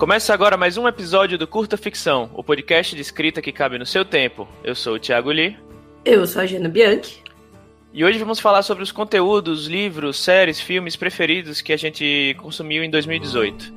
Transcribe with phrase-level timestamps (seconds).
[0.00, 3.84] Começa agora mais um episódio do Curta Ficção, o podcast de escrita que cabe no
[3.84, 4.48] seu tempo.
[4.64, 5.58] Eu sou o Thiago Lee.
[6.06, 7.22] Eu sou a Jana Bianchi.
[7.92, 12.82] E hoje vamos falar sobre os conteúdos, livros, séries, filmes preferidos que a gente consumiu
[12.82, 13.74] em 2018.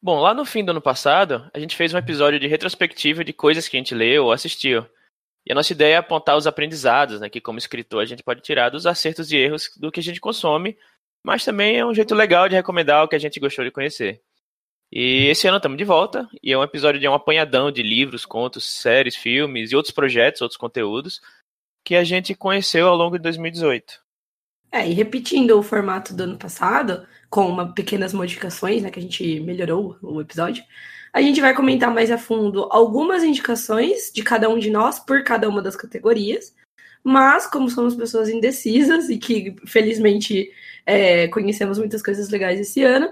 [0.00, 3.34] Bom, lá no fim do ano passado, a gente fez um episódio de retrospectiva de
[3.34, 4.86] coisas que a gente leu ou assistiu.
[5.48, 8.42] E a nossa ideia é apontar os aprendizados, né, que como escritor a gente pode
[8.42, 10.76] tirar dos acertos e erros do que a gente consome,
[11.24, 14.20] mas também é um jeito legal de recomendar o que a gente gostou de conhecer.
[14.92, 18.26] E esse ano estamos de volta, e é um episódio de um apanhadão de livros,
[18.26, 21.20] contos, séries, filmes e outros projetos, outros conteúdos
[21.82, 24.00] que a gente conheceu ao longo de 2018.
[24.70, 29.02] É, e repetindo o formato do ano passado, com uma, pequenas modificações, né, que a
[29.02, 30.62] gente melhorou o episódio,
[31.12, 35.22] a gente vai comentar mais a fundo algumas indicações de cada um de nós por
[35.24, 36.54] cada uma das categorias.
[37.02, 40.50] Mas, como somos pessoas indecisas e que, felizmente,
[40.84, 43.10] é, conhecemos muitas coisas legais esse ano,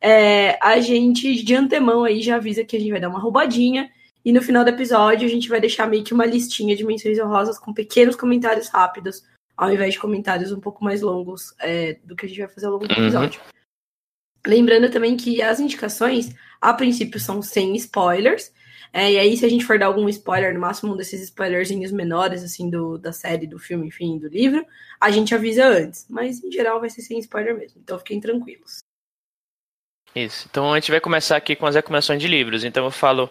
[0.00, 3.90] é, a gente de antemão aí já avisa que a gente vai dar uma roubadinha
[4.24, 7.18] e no final do episódio a gente vai deixar meio que uma listinha de menções
[7.18, 9.24] honrosas com pequenos comentários rápidos,
[9.56, 12.66] ao invés de comentários um pouco mais longos é, do que a gente vai fazer
[12.66, 13.02] ao longo do uhum.
[13.04, 13.40] episódio.
[13.40, 13.57] Uhum.
[14.48, 18.50] Lembrando também que as indicações, a princípio, são sem spoilers.
[18.90, 21.92] É, e aí, se a gente for dar algum spoiler, no máximo um desses spoilerzinhos
[21.92, 24.64] menores, assim, do, da série, do filme, enfim, do livro,
[24.98, 26.06] a gente avisa antes.
[26.08, 27.78] Mas, em geral, vai ser sem spoiler mesmo.
[27.82, 28.78] Então, fiquem tranquilos.
[30.14, 30.48] Isso.
[30.50, 32.64] Então a gente vai começar aqui com as recomendações de livros.
[32.64, 33.30] Então eu falo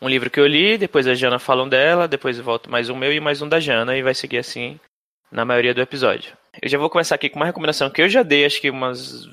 [0.00, 2.88] um livro que eu li, depois a Jana fala um dela, depois eu volto mais
[2.88, 4.78] um meu e mais um da Jana e vai seguir assim
[5.30, 6.36] na maioria do episódio.
[6.60, 9.26] Eu já vou começar aqui com uma recomendação que eu já dei, acho que umas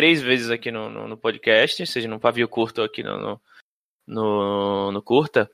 [0.00, 3.38] três vezes aqui no, no, no podcast, seja num pavio curto aqui no,
[4.06, 5.50] no, no, curta,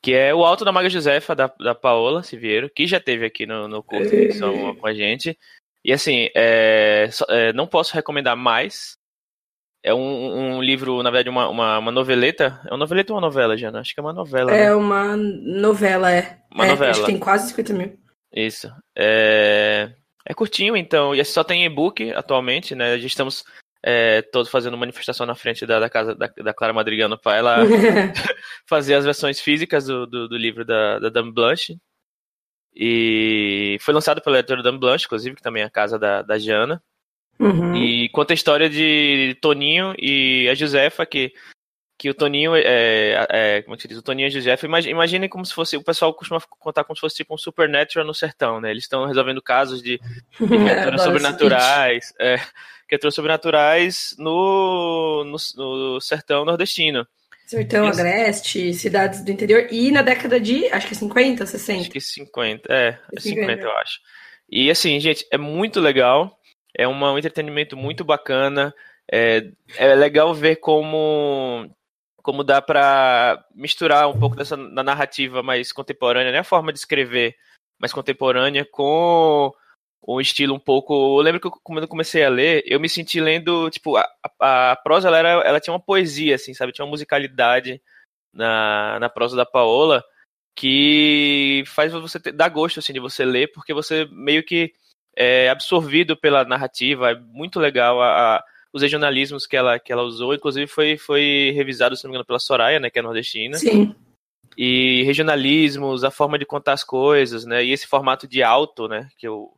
[0.00, 3.46] que é o Alto da Maga Josefa, da, da Paola Siviero, que já teve aqui
[3.46, 4.08] no, no curta
[4.78, 5.36] com a gente.
[5.84, 8.96] E assim, é, é, não posso recomendar mais,
[9.82, 12.60] é um, um, livro, na verdade, uma, uma, uma, noveleta.
[12.66, 13.80] É uma noveleta ou uma novela, Jana?
[13.80, 14.52] Acho que é uma novela.
[14.52, 14.72] É né?
[14.72, 16.38] uma novela, é.
[16.54, 16.90] Uma é, novela.
[16.92, 17.98] Acho que tem quase 50 mil.
[18.32, 18.72] Isso.
[18.96, 19.90] É,
[20.24, 21.12] é curtinho, então.
[21.12, 22.96] E só tem e-book atualmente, né?
[22.96, 23.44] Já estamos
[23.82, 27.56] é, todos fazendo manifestação na frente da, da casa da, da Clara Madrigano para ela
[28.66, 31.78] fazer as versões físicas do, do, do livro da, da Dame Blanche.
[32.74, 36.38] E foi lançado pela editora Dame Blanche, inclusive, que também é a casa da, da
[36.38, 36.82] Jana.
[37.38, 37.74] Uhum.
[37.74, 41.32] E conta a história de Toninho e a Josefa, que,
[42.00, 43.98] que o Toninho é, é Como é que se diz?
[43.98, 44.64] O Toninho e a Josefa.
[44.64, 45.76] Imaginem como se fosse.
[45.76, 48.70] O pessoal costuma contar como se fosse tipo um Supernatural no sertão, né?
[48.70, 50.00] Eles estão resolvendo casos de,
[50.40, 52.14] de criaturas sobrenaturais.
[52.18, 52.40] É,
[52.88, 57.06] criaturas sobrenaturais no, no, no sertão nordestino.
[57.46, 58.00] Sertão, Isso.
[58.00, 59.66] Agreste, cidades do interior.
[59.70, 61.80] E na década de, acho que 50, 60.
[61.82, 64.00] Acho que 50, é, 50, 50 eu acho.
[64.50, 66.34] E assim, gente, é muito legal.
[66.74, 68.72] É um entretenimento muito bacana.
[69.12, 71.68] É, é legal ver como
[72.22, 76.38] como dá para misturar um pouco dessa narrativa mais contemporânea, né?
[76.38, 77.36] A forma de escrever
[77.78, 79.52] mais contemporânea com
[80.02, 80.92] o estilo um pouco.
[81.18, 84.06] Eu lembro que quando eu comecei a ler, eu me senti lendo, tipo, a,
[84.40, 86.72] a, a prosa ela, era, ela tinha uma poesia, assim, sabe?
[86.72, 87.80] Tinha uma musicalidade
[88.32, 90.04] na, na prosa da Paola
[90.56, 94.72] que faz você ter, dar gosto, assim, de você ler, porque você meio que
[95.16, 100.02] é absorvido pela narrativa, é muito legal a, a, os regionalismos que ela, que ela
[100.02, 103.58] usou, inclusive foi, foi revisado, se não me engano, pela Soraya, né, que é nordestina.
[103.58, 103.94] Sim.
[104.56, 109.08] E regionalismos, a forma de contar as coisas, né, e esse formato de alto, né,
[109.18, 109.50] que eu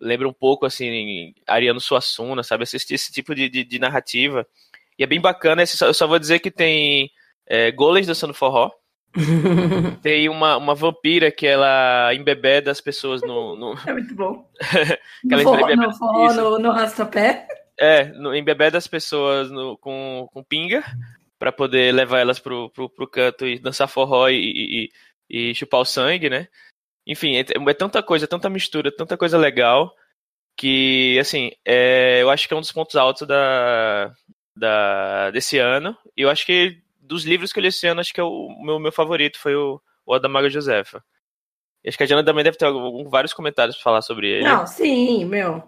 [0.00, 4.46] lembro um pouco, assim, Ariano Suassuna, sabe, esse, esse tipo de, de, de narrativa.
[4.98, 7.10] E é bem bacana, eu só vou dizer que tem
[7.46, 8.70] é, golems dançando forró,
[10.02, 13.56] Tem uma, uma vampira que ela embebeda as pessoas no.
[13.56, 13.74] no...
[13.86, 14.48] É muito bom.
[15.24, 17.46] no, forró, no, forró, no, no rastapé.
[17.78, 20.84] É, no, embebeda as pessoas no, com, com pinga
[21.38, 24.88] para poder levar elas pro, pro, pro canto e dançar forró e,
[25.28, 26.48] e, e chupar o sangue, né?
[27.06, 29.94] Enfim, é, é, tanta coisa, tanta mistura, tanta coisa legal
[30.56, 34.14] que, assim, é, eu acho que é um dos pontos altos da,
[34.56, 35.96] da, desse ano.
[36.16, 38.48] E eu acho que dos livros que eu li esse ano, acho que é o
[38.62, 41.04] meu, meu favorito foi o, o Adamaga Josefa.
[41.86, 44.44] Acho que a Diana também deve ter algum, vários comentários para falar sobre ele.
[44.44, 45.62] Não, sim, meu.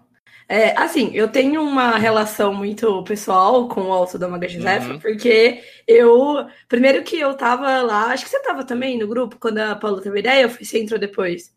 [0.49, 4.99] É, assim, eu tenho uma relação muito pessoal com o Alto da Maga Josefa, uhum.
[4.99, 6.47] porque eu.
[6.69, 10.01] Primeiro que eu tava lá, acho que você tava também no grupo quando a Paula
[10.01, 11.51] teve ideia, ou você entrou depois?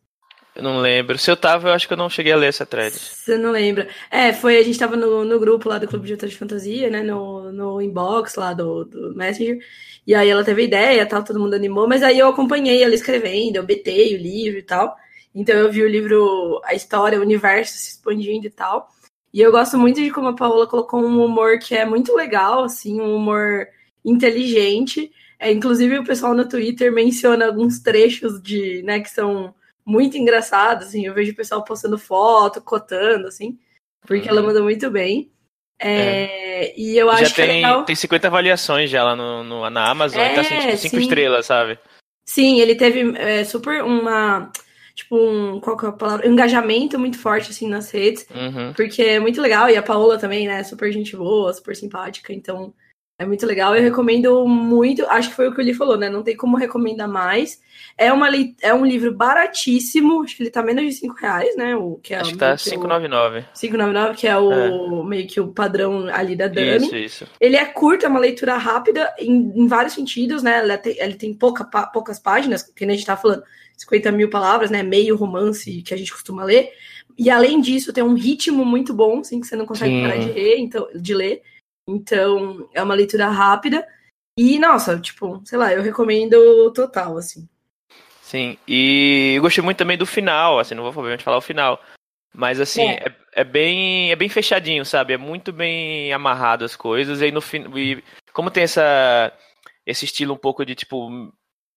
[0.57, 1.17] Eu não lembro.
[1.17, 2.93] Se eu tava, eu acho que eu não cheguei a ler essa thread.
[2.93, 3.89] Você não lembra?
[4.11, 6.91] É, foi, a gente tava no, no grupo lá do Clube de Autores de Fantasia,
[6.91, 7.03] né?
[7.03, 9.59] No, no inbox lá do, do Messenger.
[10.05, 13.57] E aí ela teve ideia, tal, todo mundo animou, mas aí eu acompanhei ela escrevendo,
[13.57, 14.97] eu betei o livro e tal.
[15.35, 18.89] Então eu vi o livro, a história, o universo se expandindo e tal.
[19.33, 22.65] E eu gosto muito de como a Paola colocou um humor que é muito legal,
[22.65, 23.67] assim, um humor
[24.05, 25.13] inteligente.
[25.39, 29.55] É, inclusive o pessoal no Twitter menciona alguns trechos de, né, que são
[29.87, 31.07] muito engraçados, assim.
[31.07, 33.59] Eu vejo o pessoal postando foto, cotando, assim,
[34.07, 34.37] porque uhum.
[34.37, 35.31] ela manda muito bem.
[35.79, 35.93] É,
[36.67, 36.75] é.
[36.79, 37.85] E eu acho já tem, que é legal...
[37.85, 41.47] tem 50 avaliações já lá no, no na Amazon, é, tá assim, tipo 5 estrelas,
[41.47, 41.79] sabe?
[42.27, 44.53] Sim, ele teve é, super uma
[45.01, 46.27] tipo, um, qual que é a palavra?
[46.27, 48.27] engajamento muito forte, assim, nas redes.
[48.35, 48.73] Uhum.
[48.75, 49.69] Porque é muito legal.
[49.69, 50.63] E a Paola também, né?
[50.63, 52.33] Super gente boa, super simpática.
[52.33, 52.73] Então,
[53.21, 53.77] é muito legal.
[53.77, 55.05] Eu recomendo muito.
[55.05, 56.09] Acho que foi o que o Li falou, né?
[56.09, 57.61] Não tem como recomendar mais.
[57.99, 58.31] É, uma,
[58.63, 60.23] é um livro baratíssimo.
[60.23, 61.77] Acho que ele tá menos de 5 reais, né?
[61.77, 63.45] O, que é acho que tá 5,99.
[63.55, 65.05] 5,99, que é o é.
[65.07, 66.87] meio que o padrão ali da Dani.
[66.87, 67.27] Isso, isso.
[67.39, 70.65] Ele é curto, é uma leitura rápida em, em vários sentidos, né?
[70.65, 71.63] Ele tem, ele tem pouca,
[71.93, 73.43] poucas páginas, que nem a gente tá falando
[73.77, 74.83] 50 mil palavras, né?
[74.83, 76.71] Meio romance que a gente costuma ler.
[77.19, 80.03] E além disso, tem um ritmo muito bom, assim, que você não consegue Sim.
[80.05, 81.43] parar de ler, então, de ler.
[81.91, 83.87] Então, é uma leitura rápida.
[84.37, 87.49] E, nossa, tipo, sei lá, eu recomendo total, assim.
[88.23, 91.83] Sim, e eu gostei muito também do final, assim, não vou obviamente falar o final.
[92.33, 93.05] Mas assim, é.
[93.35, 93.45] É, é.
[93.45, 95.13] bem é bem fechadinho, sabe?
[95.13, 97.21] É muito bem amarrado as coisas.
[97.21, 97.65] E aí no fim.
[98.33, 99.33] Como tem essa,
[99.85, 101.11] esse estilo um pouco de tipo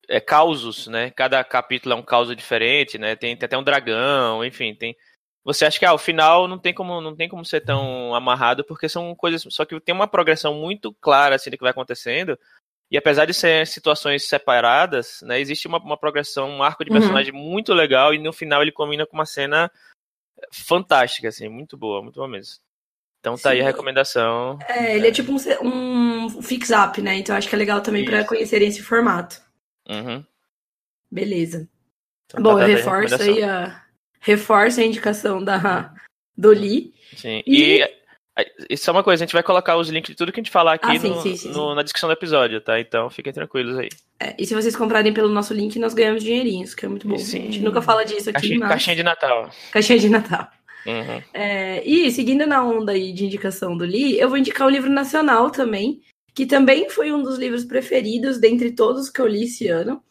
[0.07, 1.09] é, causos, né?
[1.11, 3.15] Cada capítulo é um caos diferente, né?
[3.15, 4.95] Tem, tem até um dragão, enfim, tem.
[5.43, 8.63] Você acha que ah, o final não tem como não tem como ser tão amarrado
[8.63, 12.37] porque são coisas só que tem uma progressão muito clara assim do que vai acontecendo
[12.89, 16.97] e apesar de ser situações separadas, né, existe uma, uma progressão, um arco de uhum.
[16.97, 17.39] personagem uhum.
[17.39, 19.71] muito legal e no final ele combina com uma cena
[20.51, 22.57] fantástica, assim, muito boa, muito boa mesmo.
[23.19, 23.55] Então tá Sim.
[23.55, 24.59] aí a recomendação.
[24.67, 27.15] É, ele é, tipo um, um fix-up, né?
[27.15, 29.41] Então acho que é legal também para conhecerem esse formato.
[29.89, 30.23] Uhum.
[31.09, 31.67] Beleza.
[32.25, 33.82] Então, Bom, tá eu reforço a aí a.
[34.23, 35.93] Reforça a indicação da,
[36.35, 36.93] do Lee.
[37.15, 37.43] Sim.
[37.45, 37.81] E...
[37.81, 38.03] e...
[38.67, 40.49] Isso é uma coisa, a gente vai colocar os links de tudo que a gente
[40.49, 42.79] falar aqui ah, sim, no, sim, sim, no, na descrição do episódio, tá?
[42.79, 43.89] Então fiquem tranquilos aí.
[44.19, 47.15] É, e se vocês comprarem pelo nosso link, nós ganhamos dinheirinhos, que é muito bom.
[47.19, 47.37] Sim.
[47.37, 48.69] A gente nunca fala disso aqui, caixinha, mas...
[48.69, 49.49] Caixinha de Natal.
[49.71, 50.47] Caixinha de Natal.
[50.83, 51.21] Uhum.
[51.31, 54.89] É, e seguindo na onda aí de indicação do Lee, eu vou indicar um livro
[54.89, 56.01] nacional também,
[56.33, 60.01] que também foi um dos livros preferidos dentre todos que eu li esse ano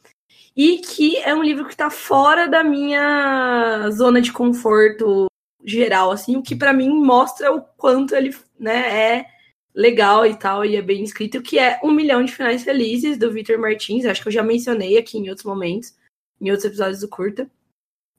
[0.56, 5.26] e que é um livro que está fora da minha zona de conforto
[5.64, 9.26] geral, assim, o que para mim mostra o quanto ele, né, é
[9.74, 13.30] legal e tal, e é bem escrito, que é Um Milhão de Finais Felizes, do
[13.30, 15.94] Victor Martins, acho que eu já mencionei aqui em outros momentos,
[16.40, 17.48] em outros episódios do Curta.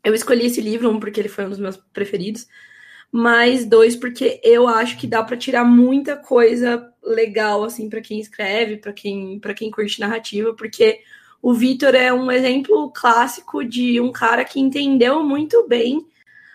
[0.03, 2.47] Eu escolhi esse livro, um, porque ele foi um dos meus preferidos,
[3.11, 8.19] mas dois, porque eu acho que dá para tirar muita coisa legal, assim, para quem
[8.19, 11.01] escreve, para quem, quem curte narrativa, porque
[11.43, 16.07] o Vitor é um exemplo clássico de um cara que entendeu muito bem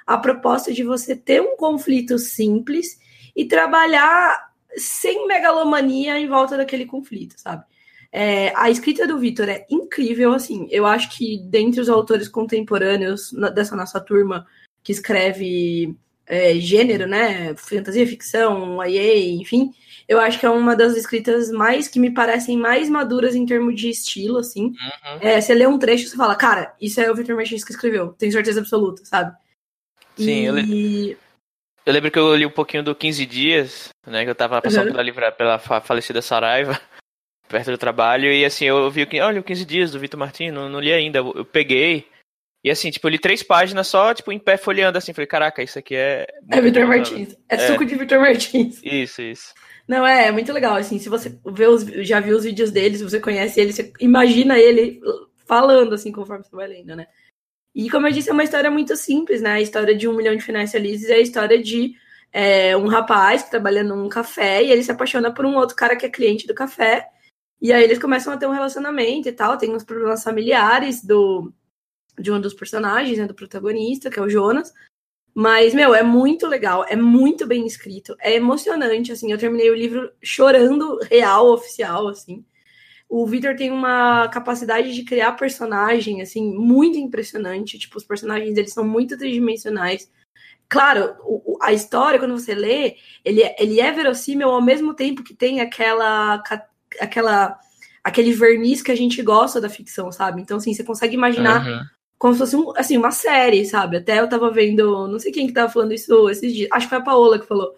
[0.06, 2.98] a proposta de você ter um conflito simples
[3.36, 7.64] e trabalhar sem megalomania em volta daquele conflito, sabe?
[8.10, 10.66] É, a escrita do Vitor é incrível, assim.
[10.70, 14.46] Eu acho que dentre os autores contemporâneos dessa nossa turma
[14.82, 15.94] que escreve
[16.26, 17.54] é, gênero, né?
[17.56, 19.70] Fantasia, ficção, YA, enfim,
[20.08, 23.78] eu acho que é uma das escritas mais que me parecem mais maduras em termos
[23.78, 24.68] de estilo, assim.
[24.68, 25.18] Uhum.
[25.20, 27.72] É, você lê um trecho e você fala, cara, isso é o Victor Martins que
[27.72, 29.36] escreveu, tenho certeza absoluta, sabe?
[30.16, 30.44] Sim, e...
[30.46, 31.18] eu, le...
[31.84, 34.24] eu, lembro que eu li um pouquinho do 15 Dias, né?
[34.24, 34.92] Que eu tava passando uhum.
[34.92, 35.30] pela, livra...
[35.30, 36.80] pela falecida Saraiva,
[37.46, 40.52] perto do trabalho, e assim, eu vi que, olha, o 15 Dias do Victor Martins,
[40.52, 42.08] não, não li ainda, eu peguei.
[42.64, 45.12] E assim, tipo, eu li três páginas só, tipo, em pé folheando assim.
[45.12, 46.26] Falei, caraca, isso aqui é.
[46.50, 47.36] É Vitor Martins.
[47.48, 48.80] É, é suco de Vitor Martins.
[48.82, 49.54] Isso, isso.
[49.88, 52.98] Não, é, é muito legal, assim, se você vê os, já viu os vídeos dele,
[52.98, 55.00] se você conhece ele, você imagina ele
[55.46, 57.06] falando, assim, conforme você vai lendo, né?
[57.74, 59.52] E como eu disse, é uma história muito simples, né?
[59.52, 61.94] A história de um milhão de finais felizes é a história de
[62.30, 65.96] é, um rapaz que trabalha num café e ele se apaixona por um outro cara
[65.96, 67.08] que é cliente do café.
[67.60, 71.52] E aí eles começam a ter um relacionamento e tal, tem uns problemas familiares do
[72.18, 74.74] de um dos personagens, né, do protagonista, que é o Jonas.
[75.40, 79.30] Mas, meu, é muito legal, é muito bem escrito, é emocionante, assim.
[79.30, 82.44] Eu terminei o livro chorando real, oficial, assim.
[83.08, 87.78] O Victor tem uma capacidade de criar personagem, assim, muito impressionante.
[87.78, 90.10] Tipo, os personagens dele são muito tridimensionais.
[90.68, 95.22] Claro, o, a história, quando você lê, ele, é, ele é verossímil ao mesmo tempo
[95.22, 96.42] que tem aquela,
[97.00, 97.60] aquela
[98.02, 100.42] aquele verniz que a gente gosta da ficção, sabe?
[100.42, 103.98] Então, assim, você consegue imaginar uhum como se fosse um, assim, uma série, sabe?
[103.98, 106.90] Até eu tava vendo, não sei quem que tava falando isso esses dias, acho que
[106.90, 107.74] foi a Paola que falou.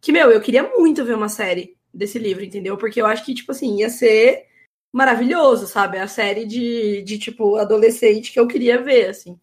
[0.00, 2.76] Que, meu, eu queria muito ver uma série desse livro, entendeu?
[2.76, 4.46] Porque eu acho que, tipo assim, ia ser
[4.92, 5.98] maravilhoso, sabe?
[5.98, 9.38] A série de, de tipo, adolescente que eu queria ver, assim.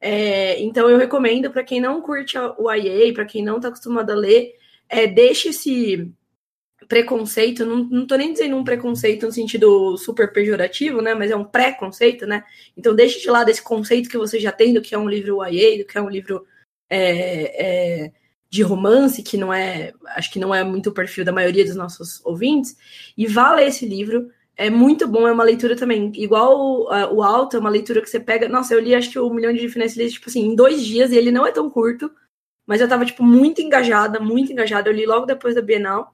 [0.00, 4.10] É, então eu recomendo para quem não curte o IA, para quem não está acostumado
[4.10, 4.56] a ler,
[4.88, 6.10] é, deixe esse
[6.90, 11.14] preconceito, não, não tô nem dizendo um preconceito no sentido super pejorativo, né?
[11.14, 12.42] Mas é um preconceito, né?
[12.76, 15.38] Então deixe de lado esse conceito que você já tem do que é um livro
[15.46, 16.44] YA, do que é um livro
[16.90, 18.12] é, é,
[18.50, 21.76] de romance, que não é, acho que não é muito o perfil da maioria dos
[21.76, 22.76] nossos ouvintes,
[23.16, 24.28] e vá ler esse livro.
[24.56, 26.10] É muito bom, é uma leitura também.
[26.16, 28.48] Igual o, o Alto, é uma leitura que você pega.
[28.48, 31.16] Nossa, eu li acho que o Milhão de Finais tipo assim, em dois dias, e
[31.16, 32.10] ele não é tão curto,
[32.66, 34.88] mas eu tava, tipo, muito engajada, muito engajada.
[34.88, 36.12] Eu li logo depois da Bienal.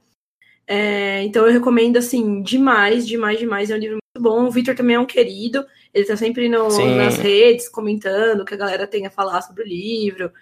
[0.67, 3.71] É, então eu recomendo, assim, demais, demais, demais.
[3.71, 4.47] É um livro muito bom.
[4.47, 5.65] O Victor também é um querido.
[5.95, 9.63] Ele tá sempre no, nas redes comentando o que a galera tem a falar sobre
[9.63, 10.33] o livro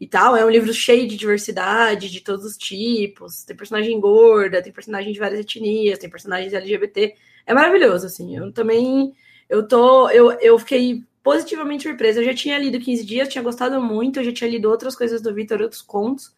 [0.00, 0.36] e tal.
[0.36, 3.44] É um livro cheio de diversidade, de todos os tipos.
[3.44, 7.14] Tem personagem gorda, tem personagem de várias etnias, tem personagens LGBT.
[7.46, 8.36] É maravilhoso, assim.
[8.36, 9.12] Eu também.
[9.48, 10.08] Eu tô.
[10.08, 12.20] Eu, eu fiquei positivamente surpresa.
[12.20, 15.20] Eu já tinha lido 15 dias, tinha gostado muito, eu já tinha lido outras coisas
[15.22, 16.34] do Victor, outros contos.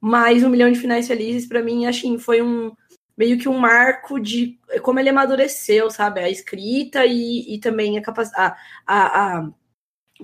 [0.00, 2.72] Mas um milhão de finais felizes, para mim, assim, foi um
[3.16, 6.20] meio que um marco de como ele amadureceu, sabe?
[6.20, 8.56] A escrita e, e também a capacidade.
[8.86, 9.48] A,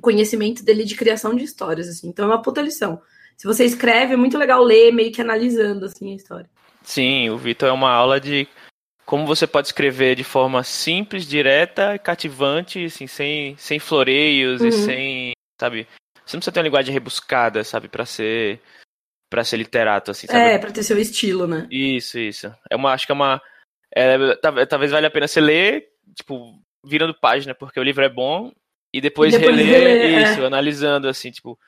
[0.00, 2.08] conhecimento dele de criação de histórias, assim.
[2.08, 3.00] Então é uma puta lição.
[3.36, 6.50] Se você escreve, é muito legal ler, meio que analisando, assim, a história.
[6.82, 8.48] Sim, o Vitor é uma aula de
[9.04, 14.68] como você pode escrever de forma simples, direta e cativante, assim, sem, sem floreios uhum.
[14.68, 15.86] e sem, sabe?
[16.24, 18.60] Você não precisa ter uma linguagem rebuscada, sabe, para ser
[19.30, 20.38] para ser literato, assim, sabe?
[20.38, 21.66] É, pra ter seu estilo, né?
[21.70, 22.54] Isso, isso.
[22.70, 23.40] É uma, acho que é uma.
[23.94, 24.16] É,
[24.66, 28.52] talvez valha a pena você ler, tipo, virando página, porque o livro é bom,
[28.92, 30.22] e depois, e depois reler, reler é.
[30.22, 30.46] isso, é.
[30.46, 31.58] analisando, assim, tipo,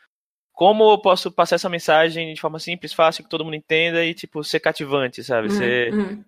[0.53, 4.15] como eu posso passar essa mensagem de forma simples, fácil, que todo mundo entenda e,
[4.15, 5.49] tipo, ser cativante, sabe?
[5.49, 5.95] Uhum, ser.
[5.95, 6.25] Uhum.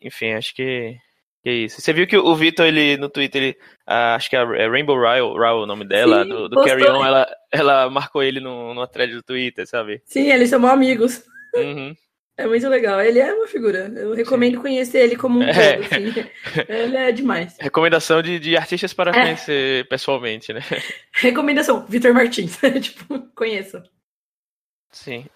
[0.00, 0.96] Enfim, acho que.
[1.42, 1.80] Que isso.
[1.80, 4.96] Você viu que o Vitor, ele, no Twitter, ele, ah, acho que é, é Rainbow
[4.96, 8.72] Ryle, Ryle o nome dela, Sim, do, do Carry On, ela, ela marcou ele no,
[8.72, 10.00] numa thread do Twitter, sabe?
[10.04, 11.24] Sim, eles são amigos.
[11.54, 11.94] Uhum.
[12.34, 12.98] É muito legal.
[12.98, 13.92] Ele é uma figura.
[13.94, 14.62] Eu recomendo Sim.
[14.62, 15.76] conhecer ele como um é.
[15.76, 16.30] todo, assim.
[16.66, 17.56] Ele é demais.
[17.60, 19.12] Recomendação de, de artistas para é.
[19.12, 20.60] conhecer pessoalmente, né?
[21.12, 22.58] Recomendação, Vitor Martins.
[22.80, 23.84] tipo, conheça.
[24.90, 25.26] Sim.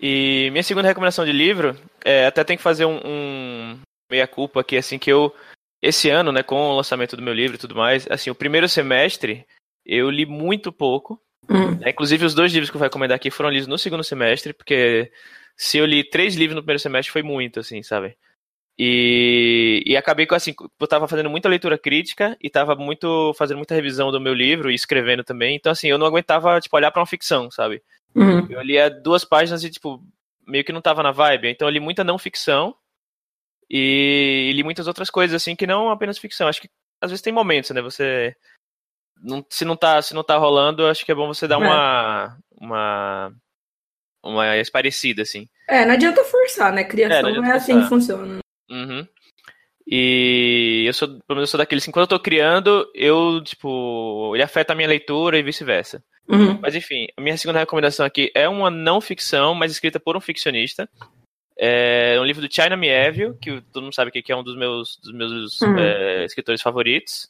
[0.00, 3.78] E minha segunda recomendação de livro, é, até tem que fazer um, um
[4.10, 5.34] meia-culpa aqui, assim, que eu,
[5.82, 8.68] esse ano, né, com o lançamento do meu livro e tudo mais, assim, o primeiro
[8.68, 9.46] semestre
[9.84, 11.20] eu li muito pouco.
[11.48, 11.76] Hum.
[11.76, 14.52] Né, inclusive, os dois livros que eu vou recomendar aqui foram lidos no segundo semestre,
[14.52, 15.10] porque
[15.56, 18.16] se eu li três livros no primeiro semestre foi muito, assim, sabe?
[18.80, 23.56] E, e acabei com assim, eu tava fazendo muita leitura crítica e tava muito fazendo
[23.56, 25.56] muita revisão do meu livro e escrevendo também.
[25.56, 27.82] Então, assim, eu não aguentava, tipo, olhar para uma ficção, sabe?
[28.14, 28.46] Uhum.
[28.48, 30.00] Eu lia duas páginas e, tipo,
[30.46, 31.48] meio que não tava na vibe.
[31.48, 32.74] Então eu li muita não ficção
[33.70, 36.48] e, e li muitas outras coisas, assim, que não apenas ficção.
[36.48, 36.70] Acho que
[37.00, 37.80] às vezes tem momentos, né?
[37.82, 38.34] Você.
[39.20, 42.38] Não, se, não tá, se não tá rolando, acho que é bom você dar uma.
[42.60, 42.64] É.
[42.64, 43.32] uma
[44.22, 45.48] uma esparecida, assim.
[45.68, 46.84] É, não adianta forçar, né?
[46.84, 48.38] Criação é, não, não é assim que funciona.
[48.70, 49.06] Uhum.
[49.86, 54.32] E eu sou, pelo menos eu sou daquele assim, quando eu tô criando, eu, tipo,
[54.34, 56.04] ele afeta a minha leitura e vice-versa.
[56.28, 56.58] Uhum.
[56.60, 60.20] Mas enfim, a minha segunda recomendação aqui é uma não ficção, mas escrita por um
[60.20, 60.88] ficcionista.
[61.60, 64.96] É um livro do China Mieville, que todo mundo sabe que é um dos meus,
[65.02, 65.76] dos meus uhum.
[65.78, 67.28] é, escritores favoritos.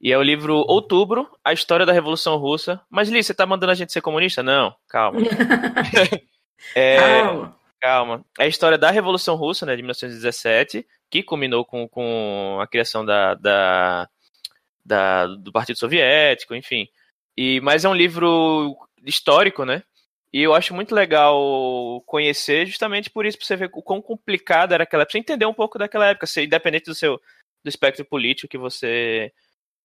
[0.00, 2.80] E é o livro Outubro, a história da Revolução Russa.
[2.90, 4.42] Mas, Li, você tá mandando a gente ser comunista?
[4.42, 5.20] Não, calma.
[6.74, 7.56] é, calma.
[7.80, 8.24] Calma.
[8.38, 13.04] É a história da Revolução Russa, né, de 1917, que culminou com, com a criação
[13.04, 14.08] da, da,
[14.84, 16.88] da, do Partido Soviético, enfim.
[17.36, 19.82] E, mas é um livro histórico, né?
[20.32, 24.72] E eu acho muito legal conhecer justamente por isso, pra você ver o quão complicado
[24.72, 27.20] era aquela época, você entender um pouco daquela época, se, independente do seu
[27.64, 29.32] do espectro político que você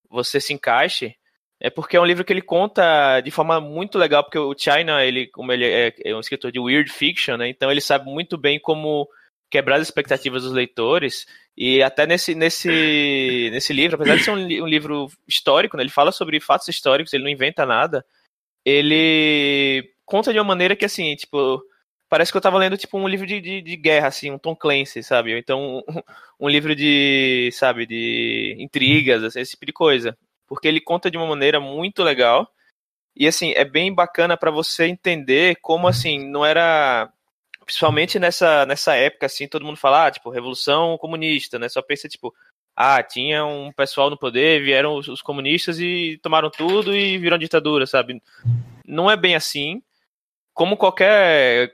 [0.09, 1.15] você se encaixe,
[1.59, 5.03] é porque é um livro que ele conta de forma muito legal, porque o China,
[5.03, 8.37] ele, como ele é, é um escritor de weird fiction, né, então ele sabe muito
[8.37, 9.07] bem como
[9.49, 11.25] quebrar as expectativas dos leitores.
[11.57, 15.89] E até nesse, nesse, nesse livro, apesar de ser um, um livro histórico, né, ele
[15.89, 18.05] fala sobre fatos históricos, ele não inventa nada,
[18.63, 21.61] ele conta de uma maneira que, assim, tipo,
[22.09, 24.55] parece que eu tava lendo, tipo, um livro de, de, de guerra, assim, um Tom
[24.55, 25.33] Clancy, sabe?
[25.33, 25.83] Ou então um,
[26.39, 30.17] um, livro de, sabe, de intrigas, assim, esse tipo de coisa.
[30.47, 32.49] Porque ele conta de uma maneira muito legal.
[33.15, 37.11] E, assim, é bem bacana para você entender como, assim, não era
[37.65, 41.67] principalmente nessa, nessa época, assim, todo mundo fala, ah, tipo, revolução comunista, né?
[41.67, 42.33] Só pensa, tipo,
[42.73, 47.37] ah, tinha um pessoal no poder, vieram os, os comunistas e tomaram tudo e viram
[47.37, 48.21] ditadura, sabe?
[48.85, 49.81] Não é bem assim.
[50.57, 51.71] Como qualquer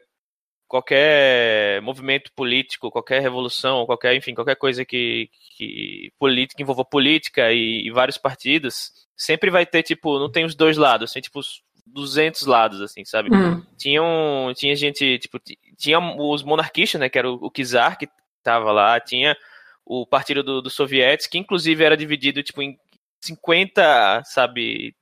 [0.67, 7.87] qualquer movimento político, qualquer revolução, qualquer, enfim, qualquer coisa que, que política envolva política e,
[7.87, 11.61] e, vários partidos, sempre vai ter, tipo, não tem os dois lados, tem, tipo, os
[11.87, 13.33] 200 lados, assim, sabe?
[13.33, 13.63] Hum.
[13.77, 15.39] Tinha, um, tinha gente, tipo,
[15.77, 18.09] tinha os monarquistas, né, que era o, o Kizar, que
[18.43, 19.37] tava lá, tinha
[19.85, 22.77] o partido dos do sovietes, que inclusive era dividido, tipo, em
[23.21, 24.93] 50, sabe,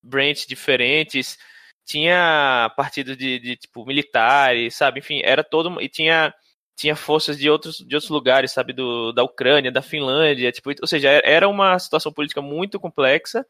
[0.00, 1.36] branches diferentes,
[1.84, 5.00] tinha partidos de, de, tipo militares, sabe?
[5.00, 6.34] Enfim, era todo e tinha
[6.76, 10.86] tinha forças de outros de outros lugares, sabe, do, da Ucrânia, da Finlândia, tipo, ou
[10.86, 13.46] seja, era uma situação política muito complexa.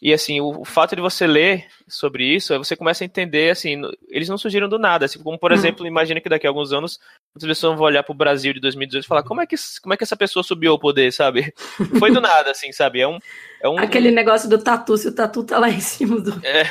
[0.00, 3.50] E assim, o, o fato de você ler sobre isso, aí você começa a entender
[3.50, 5.56] assim, eles não surgiram do nada, assim, como por uhum.
[5.58, 7.00] exemplo, imagina que daqui a alguns anos
[7.36, 9.94] as pessoas vão olhar para o Brasil de 2018 e falar como é que como
[9.94, 11.52] é que essa pessoa subiu ao poder, sabe?
[11.98, 13.00] Foi do nada, assim, sabe?
[13.00, 13.18] É um,
[13.60, 16.70] é um aquele negócio do tatu, se o tatu tá lá em cima do é.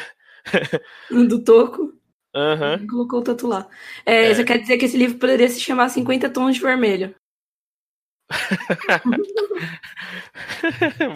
[1.27, 1.93] do toco.
[2.35, 2.87] Uhum.
[2.87, 3.67] Colocou o tatu lá.
[4.05, 4.31] É, é.
[4.31, 7.15] Isso quer dizer que esse livro poderia se chamar 50 Tons de Vermelho.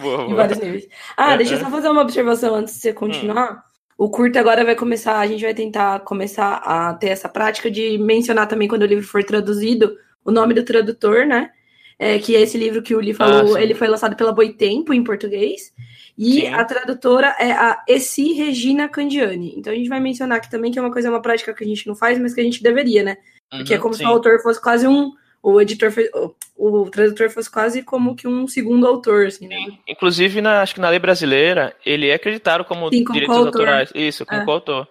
[0.00, 0.30] boa.
[0.30, 0.88] Em vários níveis.
[1.16, 3.52] Ah, deixa eu só fazer uma observação antes de você continuar.
[3.52, 3.72] Hum.
[3.98, 7.98] O curto agora vai começar, a gente vai tentar começar a ter essa prática de
[7.98, 11.50] mencionar também quando o livro for traduzido o nome do tradutor, né?
[12.02, 14.92] É, que é esse livro que o Lee falou, ah, ele foi lançado pela Boitempo
[14.92, 15.72] em português.
[16.18, 16.48] E Sim.
[16.48, 19.54] a tradutora é a Essi Regina Candiani.
[19.56, 21.66] Então a gente vai mencionar aqui também que é uma coisa, uma prática que a
[21.66, 23.16] gente não faz, mas que a gente deveria, né?
[23.48, 24.00] Porque é uhum, é como sim.
[24.00, 25.12] se o autor fosse quase um.
[25.40, 25.92] O editor,
[26.56, 29.56] o, o tradutor fosse quase como que um segundo autor, assim, né?
[29.86, 33.92] Inclusive, na, acho que na lei brasileira, ele é acreditado como sim, direitos autorais.
[33.94, 34.44] Isso, como é.
[34.44, 34.80] coautor.
[34.80, 34.86] Ou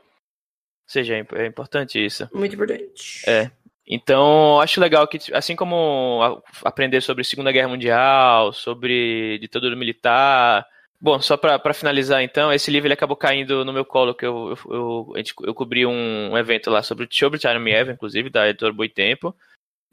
[0.87, 2.27] seja, é, é importante isso.
[2.33, 3.21] Muito importante.
[3.27, 3.51] É.
[3.88, 10.65] Então, acho legal que, assim como aprender sobre Segunda Guerra Mundial, sobre ditadura militar,
[11.03, 14.55] Bom, só para finalizar então, esse livro ele acabou caindo no meu colo, que eu,
[14.69, 19.35] eu, eu, eu cobri um, um, evento lá sobre, sobre Tchernomiev, inclusive, da editora Boitempo,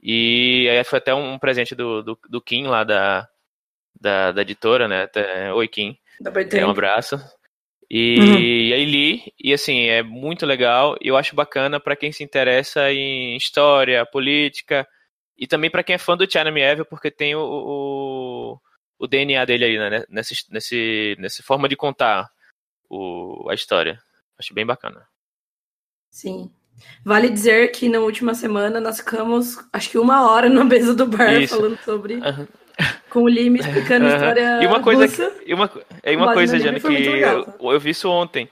[0.03, 3.27] e aí foi até um presente do, do, do Kim lá da,
[3.99, 5.05] da, da editora, né?
[5.05, 5.97] Até, Oi, Kim.
[6.21, 6.63] Da Boitempo.
[6.63, 7.19] É, um abraço.
[7.91, 8.39] E, uhum.
[8.39, 12.23] e aí li, e assim, é muito legal, e eu acho bacana para quem se
[12.23, 14.87] interessa em história, política,
[15.39, 18.61] e também para quem é fã do Tchernomiev, porque tem o, o
[18.99, 20.05] o DNA dele aí, né?
[20.09, 22.29] Nessa, nesse, nessa forma de contar
[22.91, 23.99] o, a história.
[24.39, 25.07] Acho bem bacana.
[26.11, 26.51] Sim.
[27.05, 31.07] Vale dizer que na última semana nós ficamos, acho que uma hora na mesa do
[31.07, 31.57] bar Isso.
[31.57, 32.15] falando sobre.
[32.15, 32.47] Uhum.
[33.11, 34.63] Com o Lima explicando a história.
[34.63, 35.31] E uma coisa, russa.
[35.31, 35.71] Que, e uma,
[36.05, 38.49] e uma coisa, Jane, que eu, eu, vi isso ontem.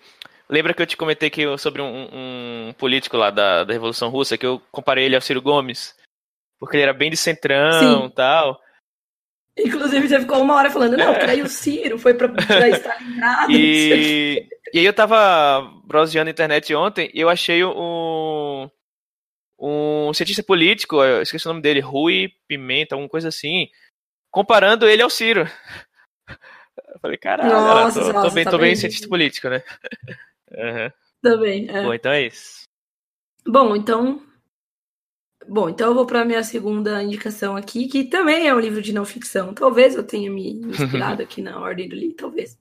[0.48, 4.08] Lembra que eu te comentei que eu, sobre um, um, político lá da, da Revolução
[4.08, 5.94] Russa, que eu comparei ele ao Ciro Gomes?
[6.58, 8.60] Porque ele era bem de centrão e tal.
[9.58, 13.50] Inclusive, você ficou uma hora falando, não, que o Ciro foi pra, pra Stalingrado.
[13.56, 14.46] e...
[14.72, 18.68] e aí eu tava browseando a internet ontem e eu achei um,
[19.58, 23.68] um cientista político, eu esqueci o nome dele, Rui Pimenta, alguma coisa assim,
[24.36, 25.48] comparando ele ao Ciro.
[26.28, 29.62] Eu falei, caralho, nossa, tô, nossa, tô, bem, tá tô bem, bem cientista político, né?
[30.48, 30.92] Uhum.
[31.20, 31.82] Também, é.
[31.82, 32.62] Bom, então é isso.
[33.44, 34.22] Bom, então
[35.48, 38.80] Bom, então eu vou para a minha segunda indicação aqui, que também é um livro
[38.80, 39.52] de não ficção.
[39.52, 42.56] Talvez eu tenha me inspirado aqui na ordem do livro, talvez.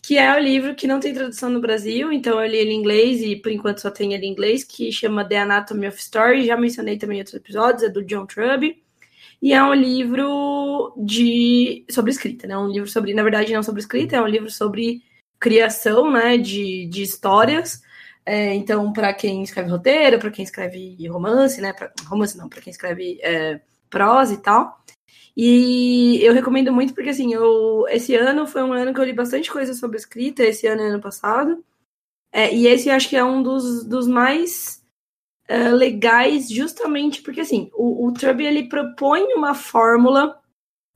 [0.00, 2.70] Que é o um livro que não tem tradução no Brasil, então eu li ele
[2.70, 5.98] em inglês e por enquanto só tem ele em inglês, que chama The Anatomy of
[5.98, 6.46] Story.
[6.46, 8.80] Já mencionei também em outros episódios, é do John Truby.
[9.40, 12.58] E é um livro de sobre escrita, né?
[12.58, 15.02] Um livro sobre, na verdade, não sobre escrita, é um livro sobre
[15.38, 17.80] criação, né, de, de histórias
[18.28, 21.72] é, então, para quem escreve roteiro, para quem escreve romance, né?
[21.72, 24.84] Pra, romance não, para quem escreve é, prosa e tal.
[25.34, 29.14] E eu recomendo muito porque, assim, eu, esse ano foi um ano que eu li
[29.14, 31.64] bastante coisa sobre escrita, esse ano e ano passado.
[32.30, 34.84] É, e esse acho que é um dos, dos mais
[35.48, 40.38] é, legais, justamente porque, assim, o, o Truby, ele propõe uma fórmula,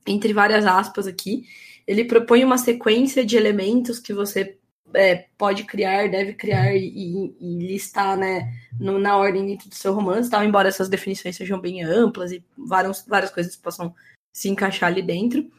[0.05, 1.45] entre várias aspas aqui,
[1.87, 4.57] ele propõe uma sequência de elementos que você
[4.93, 9.93] é, pode criar, deve criar e, e listar né, no, na ordem dentro do seu
[9.93, 13.93] romance, tal, embora essas definições sejam bem amplas e várias, várias coisas possam
[14.31, 15.49] se encaixar ali dentro.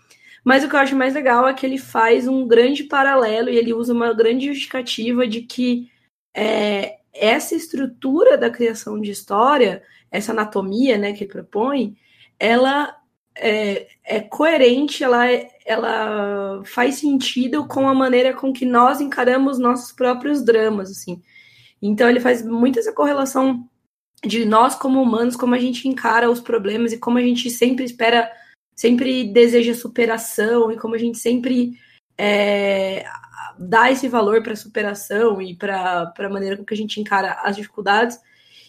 [0.45, 3.57] Mas o que eu acho mais legal é que ele faz um grande paralelo e
[3.57, 5.91] ele usa uma grande justificativa de que
[6.37, 11.97] é, essa estrutura da criação de história, essa anatomia né, que ele propõe,
[12.39, 12.95] ela
[13.37, 15.27] é, é coerente, ela,
[15.65, 21.23] ela faz sentido com a maneira com que nós encaramos nossos próprios dramas, assim.
[21.81, 23.69] Então ele faz muito essa correlação
[24.25, 27.85] de nós como humanos, como a gente encara os problemas e como a gente sempre
[27.85, 28.31] espera,
[28.75, 31.73] sempre deseja superação e como a gente sempre
[32.17, 33.05] é,
[33.59, 37.33] dá esse valor para a superação e para a maneira com que a gente encara
[37.43, 38.19] as dificuldades.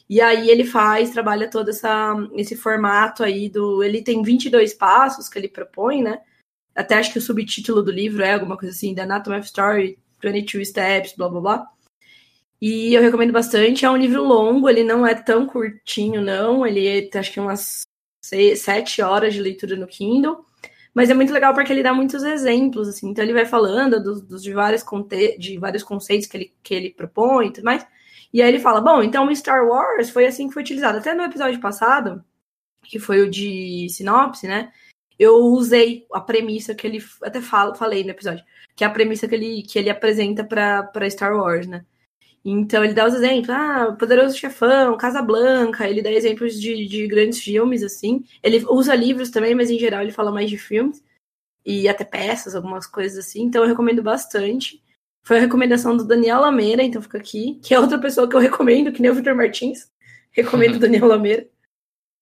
[0.10, 3.84] E aí ele faz, trabalha todo essa, esse formato aí do.
[3.84, 6.19] Ele tem 22 passos que ele propõe, né?
[6.76, 9.98] Até acho que o subtítulo do livro é alguma coisa assim, The Anatomy of Story,
[10.21, 11.67] 22 Steps, blá blá blá.
[12.62, 13.86] E eu recomendo bastante.
[13.86, 16.65] É um livro longo, ele não é tão curtinho, não.
[16.65, 17.82] Ele acho que umas
[18.24, 20.45] seis, sete horas de leitura no Kindle.
[20.95, 23.10] Mas é muito legal porque ele dá muitos exemplos, assim.
[23.10, 26.73] Então ele vai falando dos, dos de, vários conte de vários conceitos que ele, que
[26.73, 27.86] ele propõe e tudo mais.
[28.34, 30.97] E aí ele fala: bom, então Star Wars foi assim que foi utilizado.
[30.97, 32.23] Até no episódio passado,
[32.84, 34.71] que foi o de sinopse, né?
[35.19, 37.03] Eu usei a premissa que ele.
[37.21, 41.10] Até falo, falei no episódio, que é a premissa que ele, que ele apresenta para
[41.10, 41.86] Star Wars, né?
[42.47, 47.08] Então ele dá os exemplos, ah, Poderoso Chefão, Casa Blanca, ele dá exemplos de, de
[47.08, 48.23] grandes filmes, assim.
[48.43, 51.03] Ele usa livros também, mas em geral ele fala mais de filmes.
[51.65, 53.41] E até peças, algumas coisas assim.
[53.43, 54.79] Então eu recomendo bastante.
[55.23, 58.39] Foi a recomendação do Daniel Lameira, então fica aqui, que é outra pessoa que eu
[58.39, 59.91] recomendo, que nem o Victor Martins.
[60.31, 61.47] Recomendo o Daniel Lameira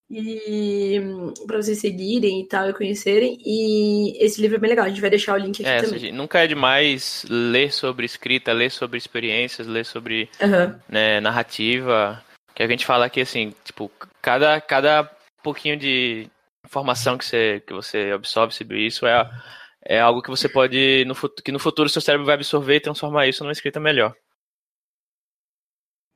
[0.09, 1.01] e
[1.47, 3.37] para vocês seguirem e tal e conhecerem.
[3.43, 6.11] E esse livro é bem legal, a gente vai deixar o link aqui é, também.
[6.11, 10.79] Nunca é demais ler sobre escrita, ler sobre experiências, ler sobre uhum.
[10.87, 12.23] né, narrativa.
[12.53, 15.09] Que a gente fala aqui assim, tipo, cada, cada
[15.41, 16.27] pouquinho de
[16.65, 19.29] informação que você, que você absorve sobre isso é,
[19.85, 23.27] é algo que você pode, no, que no futuro seu cérebro vai absorver e transformar
[23.27, 24.15] isso numa escrita melhor.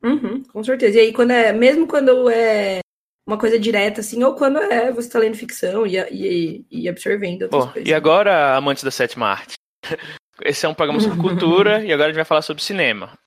[0.04, 0.98] Uhum, com certeza.
[0.98, 2.80] E aí, quando é, mesmo quando é
[3.28, 7.44] uma coisa direta, assim, ou quando é você tá lendo ficção e, e, e absorvendo
[7.44, 7.90] outras Pô, coisas.
[7.90, 9.56] E agora, amantes da sétima arte?
[10.42, 13.20] Esse é um programa sobre cultura e agora a gente vai falar sobre cinema.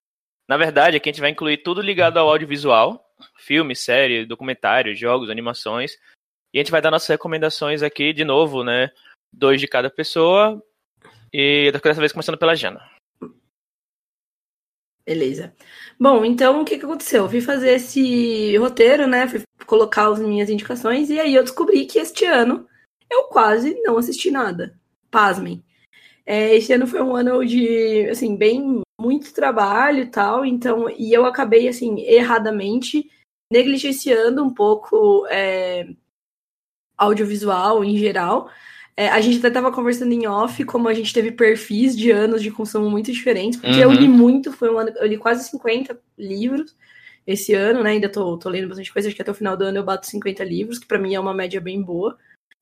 [0.48, 3.04] Na verdade, aqui a gente vai incluir tudo ligado ao audiovisual,
[3.36, 5.92] filme, série, documentários, jogos, animações.
[6.52, 8.90] E a gente vai dar nossas recomendações aqui, de novo, né?
[9.32, 10.60] Dois de cada pessoa.
[11.32, 12.80] E dessa vez começando pela Jana.
[15.04, 15.54] Beleza.
[15.98, 17.24] Bom, então o que, que aconteceu?
[17.24, 19.26] Eu fui fazer esse roteiro, né?
[19.26, 22.66] Fui colocar as minhas indicações, e aí eu descobri que este ano
[23.10, 24.78] eu quase não assisti nada.
[25.10, 25.64] Pasmem.
[26.24, 31.12] É, esse ano foi um ano de, assim, bem, muito trabalho e tal, então, e
[31.12, 33.10] eu acabei, assim, erradamente
[33.52, 35.88] negligenciando um pouco é,
[36.96, 38.50] audiovisual em geral,
[38.96, 42.42] é, a gente até estava conversando em off, como a gente teve perfis de anos
[42.42, 43.82] de consumo muito diferentes, porque uhum.
[43.82, 46.74] eu li muito, foi um ano, eu li quase 50 livros
[47.26, 47.90] esse ano, né?
[47.90, 50.06] Ainda tô, tô lendo bastante coisa, acho que até o final do ano eu bato
[50.06, 52.16] 50 livros, que para mim é uma média bem boa.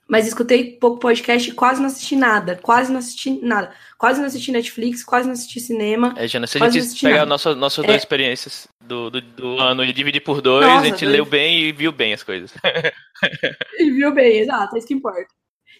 [0.09, 2.59] Mas escutei pouco podcast e quase não assisti nada.
[2.62, 3.71] Quase não assisti nada.
[3.99, 6.14] Quase não assisti Netflix, quase não assisti cinema.
[6.17, 7.99] É, Jana, se a gente pegar nossas nossa duas é...
[7.99, 11.12] experiências do, do, do, ano e dividir por dois, Nossa, a gente dois...
[11.14, 12.55] leu bem e viu bem as coisas.
[13.79, 15.29] e viu bem, exato, é isso que importa.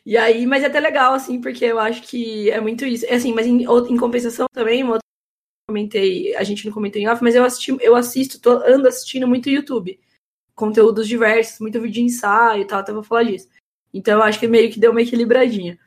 [0.05, 3.05] E aí, mas é até legal, assim, porque eu acho que é muito isso.
[3.07, 5.09] É assim, mas em, em compensação também, uma outra
[5.69, 9.29] comentei, a gente não comentou em off, mas eu, assisti, eu assisto, tô, ando assistindo
[9.29, 10.01] muito YouTube.
[10.55, 13.49] Conteúdos diversos, muito vídeo de ensaio e tal, até vou falar disso.
[13.93, 15.79] Então eu acho que meio que deu uma equilibradinha.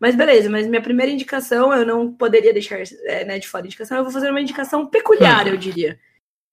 [0.00, 3.66] Mas beleza, mas minha primeira indicação, eu não poderia deixar é, né, de fora a
[3.66, 5.98] indicação, eu vou fazer uma indicação peculiar, eu diria.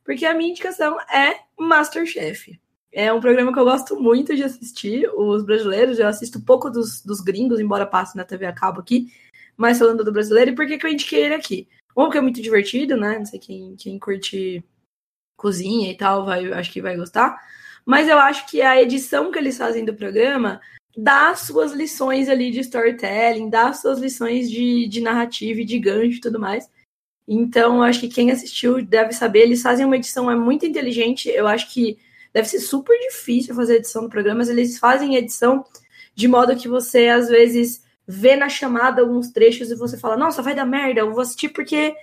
[0.04, 2.60] Porque a minha indicação é Masterchef.
[2.98, 6.00] É um programa que eu gosto muito de assistir, os brasileiros.
[6.00, 9.12] Eu assisto pouco dos, dos gringos, embora passe na TV a cabo aqui,
[9.58, 10.52] mas falando do brasileiro.
[10.52, 11.68] E por que, que eu indiquei ele aqui?
[11.92, 13.20] Um, porque é muito divertido, né?
[13.20, 14.64] Não sei quem, quem curte
[15.36, 17.38] cozinha e tal, vai, acho que vai gostar.
[17.86, 20.62] Mas eu acho que a edição que eles fazem do programa
[20.96, 26.20] dá suas lições ali de storytelling, dá suas lições de, de narrativa e de gancho
[26.20, 26.72] e tudo mais.
[27.28, 29.40] Então, acho que quem assistiu deve saber.
[29.40, 31.28] Eles fazem uma edição é muito inteligente.
[31.28, 31.98] Eu acho que
[32.36, 35.64] deve ser super difícil fazer edição do programa, mas eles fazem edição
[36.14, 40.42] de modo que você, às vezes, vê na chamada alguns trechos e você fala, nossa,
[40.42, 41.96] vai dar merda, eu vou assistir porque,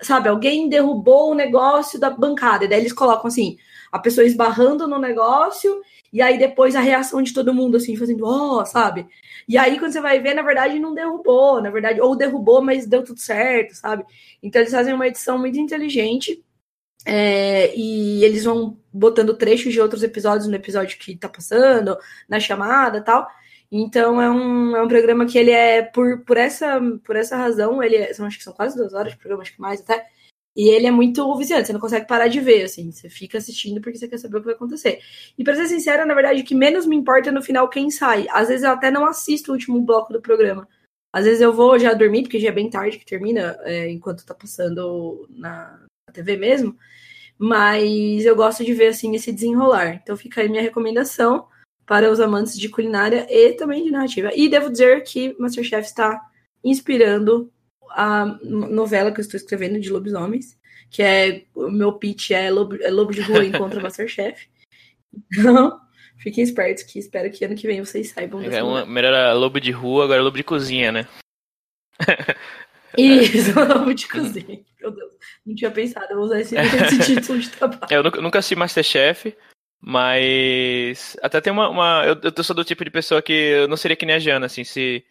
[0.00, 2.64] sabe, alguém derrubou o negócio da bancada.
[2.64, 3.58] E daí eles colocam assim,
[3.90, 8.24] a pessoa esbarrando no negócio, e aí depois a reação de todo mundo, assim, fazendo,
[8.24, 9.08] ó, oh, sabe?
[9.48, 12.86] E aí, quando você vai ver, na verdade, não derrubou, na verdade, ou derrubou, mas
[12.86, 14.04] deu tudo certo, sabe?
[14.40, 16.40] Então eles fazem uma edição muito inteligente
[17.04, 21.96] é, e eles vão botando trechos de outros episódios no episódio que tá passando,
[22.28, 23.28] na chamada tal.
[23.70, 27.82] Então é um, é um programa que ele é, por, por, essa, por essa razão,
[27.82, 30.06] ele é, são, acho que são quase duas horas de programa, acho que mais até.
[30.54, 33.80] E ele é muito viciante, você não consegue parar de ver, assim, você fica assistindo
[33.80, 35.00] porque você quer saber o que vai acontecer.
[35.38, 37.90] E pra ser sincera, na verdade, o que menos me importa é no final quem
[37.90, 38.26] sai.
[38.30, 40.68] Às vezes eu até não assisto o último bloco do programa.
[41.10, 44.26] Às vezes eu vou já dormir, porque já é bem tarde que termina, é, enquanto
[44.26, 46.76] tá passando na, na TV mesmo.
[47.38, 49.94] Mas eu gosto de ver assim esse desenrolar.
[49.94, 51.48] Então fica aí minha recomendação
[51.86, 54.30] para os amantes de culinária e também de narrativa.
[54.34, 56.20] E devo dizer que Masterchef está
[56.62, 57.52] inspirando
[57.90, 60.56] a novela que eu estou escrevendo de lobisomens,
[60.90, 64.48] que é o meu pitch é Lobo, é Lobo de Rua encontra Masterchef.
[66.18, 68.40] Fiquem espertos que espero que ano que vem vocês saibam.
[68.42, 71.08] É uma, melhor lobo de rua, agora lobo de cozinha, né?
[72.96, 74.60] Isso, lobo de cozinha.
[74.80, 75.11] Meu Deus,
[75.46, 77.86] não tinha pensado, eu vou usar esse, esse título de trabalho.
[77.90, 79.36] Eu nunca, nunca assisti Masterchef,
[79.80, 81.68] mas até tem uma.
[81.68, 84.18] uma eu, eu sou do tipo de pessoa que eu não seria que nem a
[84.18, 85.04] Jana, assim, se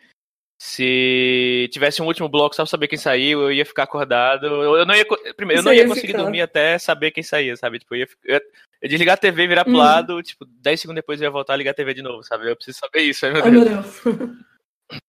[0.64, 4.46] se tivesse um último bloco só pra saber quem saiu, eu ia ficar acordado.
[4.46, 5.04] Eu, não ia.
[5.36, 6.22] Primeiro, eu não ia, ia conseguir ficar.
[6.22, 7.80] dormir até saber quem saía, sabe?
[7.80, 8.36] Tipo, eu ia, eu
[8.84, 9.80] ia, desligar a TV, virar pro uhum.
[9.80, 12.48] lado, tipo, 10 segundos depois eu ia voltar a ligar a TV de novo, sabe?
[12.48, 13.54] Eu preciso saber isso, meu Deus.
[13.54, 14.02] Meu Deus.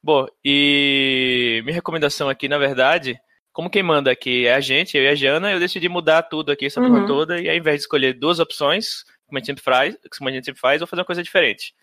[0.00, 3.18] Bom, e minha recomendação aqui, na verdade,
[3.58, 6.52] como quem manda aqui é a gente, eu e a Jana, eu decidi mudar tudo
[6.52, 7.06] aqui, essa uhum.
[7.08, 10.32] toda, e ao invés de escolher duas opções, como a gente sempre faz, como a
[10.32, 11.74] gente sempre faz, vou fazer uma coisa diferente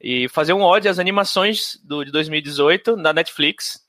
[0.00, 3.80] e fazer um ódio às animações do, de 2018 na Netflix.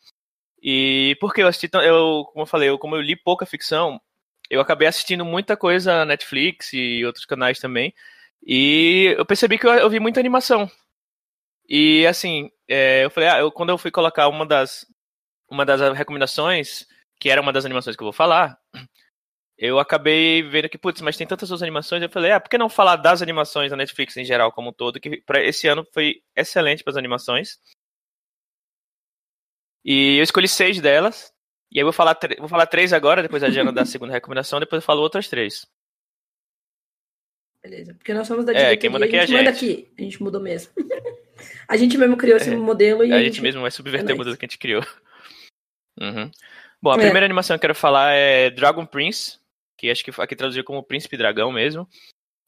[0.61, 3.99] E porque eu assisti, eu, como eu falei, eu, como eu li pouca ficção,
[4.47, 7.91] eu acabei assistindo muita coisa na Netflix e outros canais também.
[8.45, 10.69] E eu percebi que eu, eu vi muita animação.
[11.67, 14.85] E assim, é, eu falei, ah, eu, quando eu fui colocar uma das,
[15.49, 16.85] uma das recomendações,
[17.25, 18.55] que era uma das animações que eu vou falar,
[19.57, 22.03] eu acabei vendo que, putz, mas tem tantas outras animações.
[22.03, 24.71] Eu falei, ah, por que não falar das animações da Netflix em geral, como um
[24.71, 27.57] todo, que para esse ano foi excelente para as animações.
[29.83, 31.33] E eu escolhi seis delas.
[31.71, 34.13] E aí eu vou falar, vou falar três agora, depois a Jana dá a segunda
[34.13, 35.65] recomendação, depois eu falo outras três.
[37.63, 39.45] Beleza, porque nós somos da diretoria, é, quem manda aqui a gente, é a gente.
[39.45, 40.71] manda aqui, a gente mudou mesmo.
[41.67, 43.11] a gente mesmo criou esse é, modelo e...
[43.11, 44.85] A, a gente, gente mesmo vai subverter é o modelo que a gente criou.
[45.99, 46.29] Uhum.
[46.85, 46.99] Bom, a é.
[46.99, 49.39] primeira animação que eu quero falar é Dragon Prince,
[49.75, 51.89] que acho que aqui traduziu como Príncipe Dragão mesmo,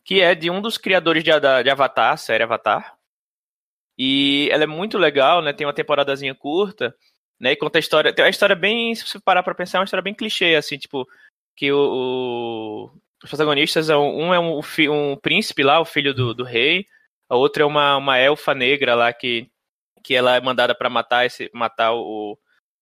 [0.06, 1.32] que é de um dos criadores de,
[1.64, 2.96] de Avatar, a série Avatar.
[3.98, 5.54] E ela é muito legal, né?
[5.54, 6.96] Tem uma temporadazinha curta,
[7.40, 7.54] né?
[7.54, 8.14] E conta a história.
[8.14, 10.78] Tem uma história bem, se você parar pra pensar, é uma história bem clichê, assim,
[10.78, 11.08] tipo,
[11.56, 12.92] que o, o
[13.24, 16.86] os protagonistas, um é um, um, príncipe lá, o filho do, do rei,
[17.28, 19.50] a outra é uma, uma elfa negra lá que,
[20.04, 22.38] que ela é mandada para matar esse matar o,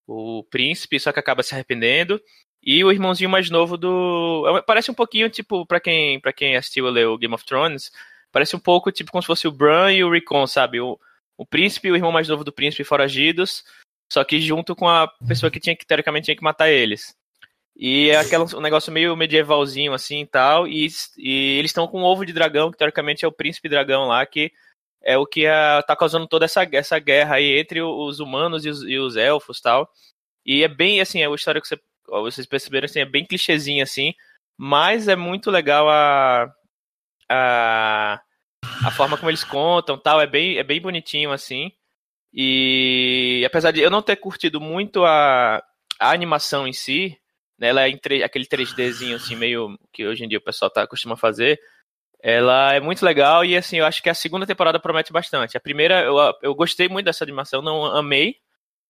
[0.07, 2.21] o príncipe, só que acaba se arrependendo.
[2.63, 4.45] E o irmãozinho mais novo do.
[4.57, 7.91] É parece um pouquinho, tipo, para quem, pra quem assistiu ler o Game of Thrones,
[8.31, 10.79] parece um pouco tipo como se fosse o Bran e o Rickon, sabe?
[10.79, 10.99] O,
[11.37, 13.63] o príncipe e o irmão mais novo do príncipe foragidos,
[14.11, 17.15] só que junto com a pessoa que tinha que, teoricamente, tinha que matar eles.
[17.75, 20.67] E é aquele, um negócio meio medievalzinho assim e tal.
[20.67, 20.87] E,
[21.17, 24.25] e eles estão com um ovo de dragão, que teoricamente é o príncipe dragão lá,
[24.25, 24.51] que
[25.05, 28.69] é o que a, tá causando toda essa, essa guerra aí entre os humanos e
[28.69, 29.89] os, e os elfos tal.
[30.45, 33.83] E é bem assim, é uma história que você vocês perceberam, assim, é bem clichêzinho,
[33.83, 34.13] assim,
[34.57, 36.53] mas é muito legal a,
[37.29, 38.21] a,
[38.85, 41.71] a forma como eles contam, tal, é bem, é bem bonitinho, assim,
[42.33, 45.63] e apesar de eu não ter curtido muito a,
[45.99, 47.17] a animação em si,
[47.57, 50.85] né, ela é em aquele 3Dzinho, assim, meio que hoje em dia o pessoal tá,
[50.85, 51.59] costuma fazer,
[52.27, 55.55] ela é muito legal e, assim, eu acho que a segunda temporada promete bastante.
[55.55, 58.37] A primeira, eu, eu gostei muito dessa animação, não amei,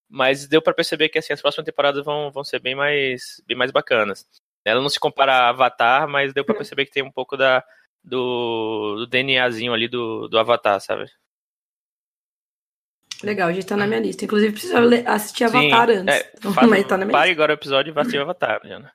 [0.09, 3.57] mas deu para perceber que assim, as próximas temporadas vão, vão ser bem mais, bem
[3.57, 4.25] mais bacanas.
[4.63, 7.61] Ela não se compara a Avatar, mas deu para perceber que tem um pouco da,
[8.01, 11.11] do, do DNAzinho ali do, do Avatar, sabe?
[13.21, 14.23] Legal, já tá na minha lista.
[14.23, 16.15] Inclusive, precisa assistir Avatar Sim, antes.
[16.15, 17.41] É, faz, mas tá na minha pare lista.
[17.41, 18.93] agora o episódio e vá assistir Avatar, Jana.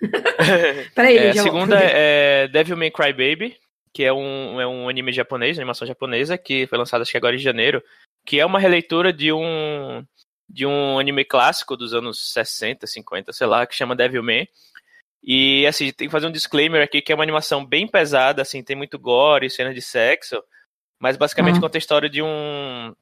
[0.94, 3.56] Peraí, é, a segunda é Devil May Cry Baby,
[3.92, 7.36] que é um, é um anime japonês, animação japonesa, que foi lançado acho que agora
[7.36, 7.82] em janeiro
[8.24, 10.04] que é uma releitura de um
[10.48, 14.48] de um anime clássico dos anos 60, 50, sei lá, que chama Devilman.
[15.22, 18.62] E assim, tem que fazer um disclaimer aqui que é uma animação bem pesada, assim,
[18.62, 20.42] tem muito gore, cena de sexo,
[20.98, 21.60] mas basicamente uhum.
[21.60, 22.92] conta a história de um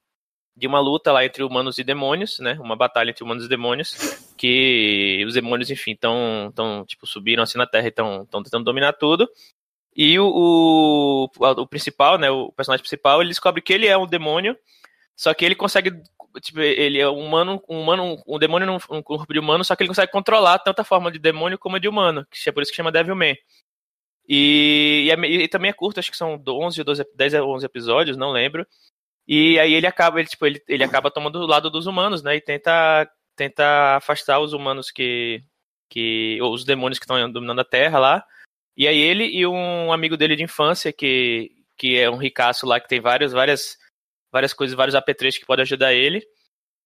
[0.58, 2.58] de uma luta lá entre humanos e demônios, né?
[2.60, 3.94] Uma batalha entre humanos e demônios,
[4.36, 8.92] que os demônios, enfim, estão tão, tipo subiram assim na Terra e estão tentando dominar
[8.94, 9.28] tudo.
[9.96, 14.06] E o, o, o, principal, né, o personagem principal, ele descobre que ele é um
[14.06, 14.56] demônio
[15.18, 15.90] só que ele consegue.
[16.40, 19.74] Tipo, ele é um humano, um humano, um demônio num um corpo de humano, só
[19.74, 22.52] que ele consegue controlar tanto a forma de demônio como a de humano, que é
[22.52, 23.34] por isso que chama Devilman.
[24.28, 27.56] E, e, é, e, também é curto, acho que são 11 ou 12, 10 ou
[27.56, 28.64] 11 episódios, não lembro.
[29.28, 32.36] E aí ele acaba, ele, tipo, ele, ele acaba tomando o lado dos humanos, né?
[32.36, 35.42] E tenta, tenta afastar os humanos que.
[35.90, 38.24] que ou os demônios que estão dominando a Terra lá.
[38.76, 42.80] E aí ele e um amigo dele de infância, que, que é um ricaço lá,
[42.80, 43.76] que tem várias, várias
[44.30, 46.22] várias coisas, vários apetrechos que podem ajudar ele.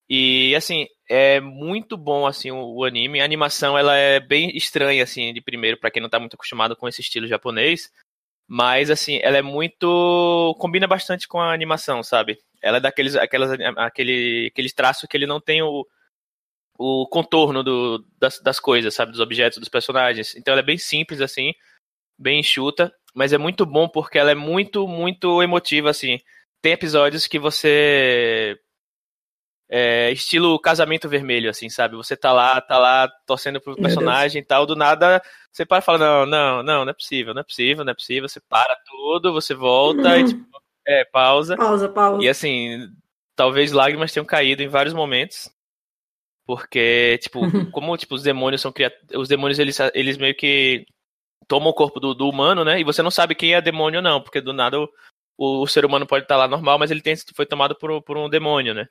[0.09, 3.21] E assim, é muito bom assim o, o, anime.
[3.21, 6.75] A animação ela é bem estranha assim de primeiro para quem não tá muito acostumado
[6.75, 7.89] com esse estilo japonês,
[8.55, 12.37] mas assim, ela é muito combina bastante com a animação, sabe?
[12.61, 15.87] Ela é daqueles aquelas aquele aqueles traços que ele não tem o
[16.77, 20.35] o contorno do, das, das coisas, sabe, dos objetos, dos personagens.
[20.35, 21.51] Então ela é bem simples assim,
[22.15, 26.19] bem enxuta, mas é muito bom porque ela é muito, muito emotiva, assim.
[26.61, 28.59] Tem episódios que você
[29.69, 31.95] é, estilo casamento vermelho, assim, sabe?
[31.95, 35.21] Você tá lá, tá lá torcendo pro personagem e tal, do nada
[35.51, 37.95] você para e fala, não, não, não, não é possível, não é possível, não é
[37.95, 40.19] possível, você para tudo, você volta uhum.
[40.19, 40.45] e tipo,
[40.87, 41.55] é, pausa.
[41.55, 42.23] Pausa, pausa.
[42.23, 42.89] E assim,
[43.35, 45.51] talvez lágrimas tenham caído em vários momentos.
[46.45, 47.69] Porque, tipo, uhum.
[47.71, 49.15] como tipo, os demônios são criaturas.
[49.15, 50.85] Os demônios, eles, eles meio que
[51.47, 52.79] tomam o corpo do, do, humano, né?
[52.79, 54.89] E você não sabe quem é demônio ou não, porque do nada o,
[55.37, 58.17] o, o, ser humano pode estar lá normal, mas ele tem, foi tomado por, por
[58.17, 58.87] um demônio, né?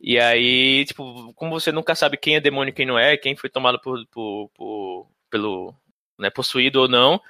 [0.00, 3.36] E aí, tipo, como você nunca sabe quem é demônio e quem não é, quem
[3.36, 5.74] foi tomado por, por, por pelo,
[6.18, 7.20] né, possuído ou não,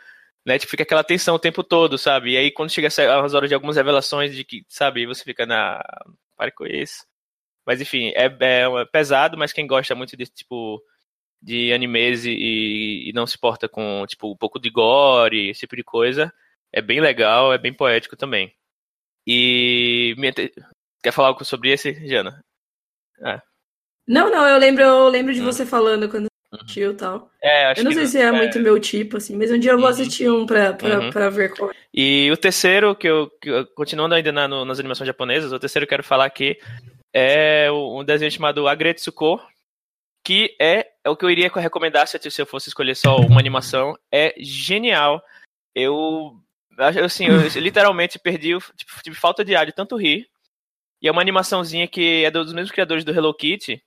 [0.47, 2.33] né, tipo, fica aquela tensão o tempo todo, sabe?
[2.33, 5.83] E aí quando chega as horas de algumas revelações de que, sabe, você fica na,
[6.37, 7.07] pare com isso.
[7.67, 10.83] Mas enfim, é, é pesado, mas quem gosta muito desse tipo
[11.43, 15.77] de animes e, e, não se porta com, tipo, um pouco de gore, esse tipo
[15.77, 16.33] de coisa,
[16.73, 18.55] é bem legal, é bem poético também.
[19.27, 20.15] E
[21.03, 22.43] quer falar algo sobre esse, Jana?
[23.23, 23.41] É.
[24.07, 25.45] Não, não, eu lembro, eu lembro de hum.
[25.45, 26.59] você falando quando uhum.
[26.61, 27.31] assistiu e tal.
[27.43, 29.77] É, eu não sei se é, é, muito meu tipo, assim, mas um dia eu
[29.77, 29.93] vou uhum.
[29.93, 31.11] assistir um pra, pra, uhum.
[31.11, 31.71] pra ver qual.
[31.71, 31.75] É.
[31.93, 35.59] E o terceiro, que eu, que eu continuando ainda na, no, nas animações japonesas, o
[35.59, 36.59] terceiro que eu quero falar aqui
[37.13, 39.41] é um desenho chamado Agretsuko,
[40.25, 43.97] que é, é o que eu iria recomendar se eu fosse escolher só uma animação.
[44.13, 45.23] É genial.
[45.75, 46.37] Eu,
[47.05, 50.29] assim, eu literalmente perdi, tipo, tive falta de ar de tanto rir.
[51.01, 53.83] E é uma animaçãozinha que é dos mesmos criadores do Hello Kitty,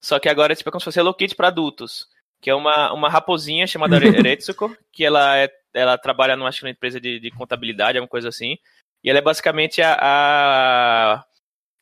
[0.00, 2.06] só que agora é tipo é como se fosse Hello Kitty para adultos.
[2.40, 6.70] Que é uma, uma raposinha chamada Retsuko, que ela, é, ela trabalha numa, acho, numa
[6.70, 8.58] empresa de, de contabilidade, alguma coisa assim.
[9.02, 11.24] E ela é basicamente a, a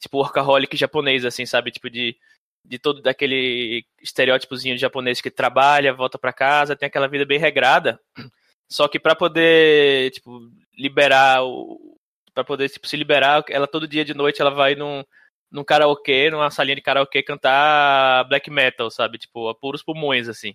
[0.01, 1.71] tipo, workaholic japonês, assim, sabe?
[1.71, 2.17] Tipo, de,
[2.65, 7.39] de todo daquele estereótipozinho de japonês que trabalha, volta para casa, tem aquela vida bem
[7.39, 8.01] regrada.
[8.71, 11.99] Só que para poder, tipo, liberar o,
[12.35, 13.45] para poder tipo, se liberar.
[13.49, 15.05] Ela todo dia de noite ela vai num,
[15.51, 19.19] num karaokê, numa salinha de karaokê black black metal, sabe?
[19.19, 20.55] Tipo, a puros pulmões, assim.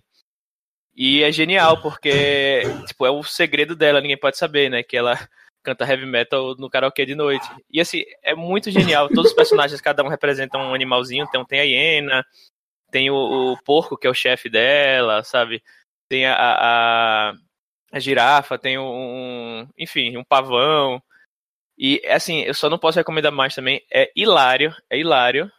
[0.94, 4.82] E é genial, porque, tipo, é o segredo dela, ninguém pode saber, né?
[4.82, 5.14] Que ela
[5.62, 7.48] canta heavy metal no karaokê de noite.
[7.70, 9.08] E, assim, é muito genial.
[9.08, 11.24] Todos os personagens, cada um representa um animalzinho.
[11.28, 12.26] Então, tem a hiena,
[12.90, 15.62] tem o, o porco, que é o chefe dela, sabe?
[16.08, 17.34] Tem a, a,
[17.92, 21.02] a girafa, tem um, enfim, um pavão.
[21.82, 23.82] E, assim, eu só não posso recomendar mais também.
[23.90, 25.50] É hilário, é hilário.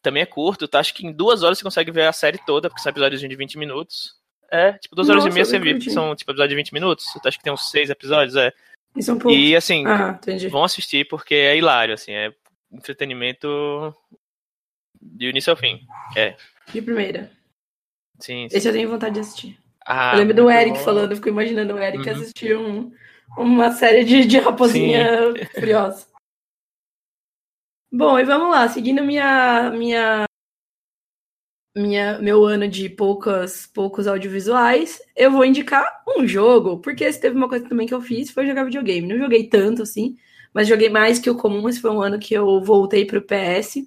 [0.00, 0.78] Também é curto, tá?
[0.78, 3.36] Acho que em duas horas você consegue ver a série toda, porque são episódios de
[3.36, 4.14] 20 minutos.
[4.50, 7.06] É, tipo, duas horas Nossa, e meia você vê, são, tipo, episódios de 20 minutos.
[7.22, 8.54] Acho que tem uns seis episódios, é.
[8.96, 9.36] Isso é um pouco...
[9.36, 12.32] E, assim, ah, vão assistir porque é hilário, assim, é
[12.72, 13.94] entretenimento
[14.98, 15.80] de início ao fim.
[16.16, 16.36] É.
[16.72, 17.30] De primeira.
[18.18, 18.56] Sim, sim.
[18.56, 19.58] Esse eu tenho vontade de assistir.
[19.84, 20.84] Ah, eu lembro do Eric bom.
[20.84, 22.14] falando, eu fico imaginando o Eric uhum.
[22.14, 22.90] assistir um,
[23.36, 25.44] uma série de, de raposinha Sim.
[25.60, 26.06] furiosa.
[27.92, 30.26] Bom, e vamos lá, seguindo minha, minha,
[31.76, 37.36] minha, meu ano de poucas, poucos audiovisuais, eu vou indicar um jogo, porque esse teve
[37.36, 39.06] uma coisa também que eu fiz, foi jogar videogame.
[39.06, 40.16] Não joguei tanto assim,
[40.52, 41.68] mas joguei mais que o comum.
[41.68, 43.86] Esse foi um ano que eu voltei para o PS.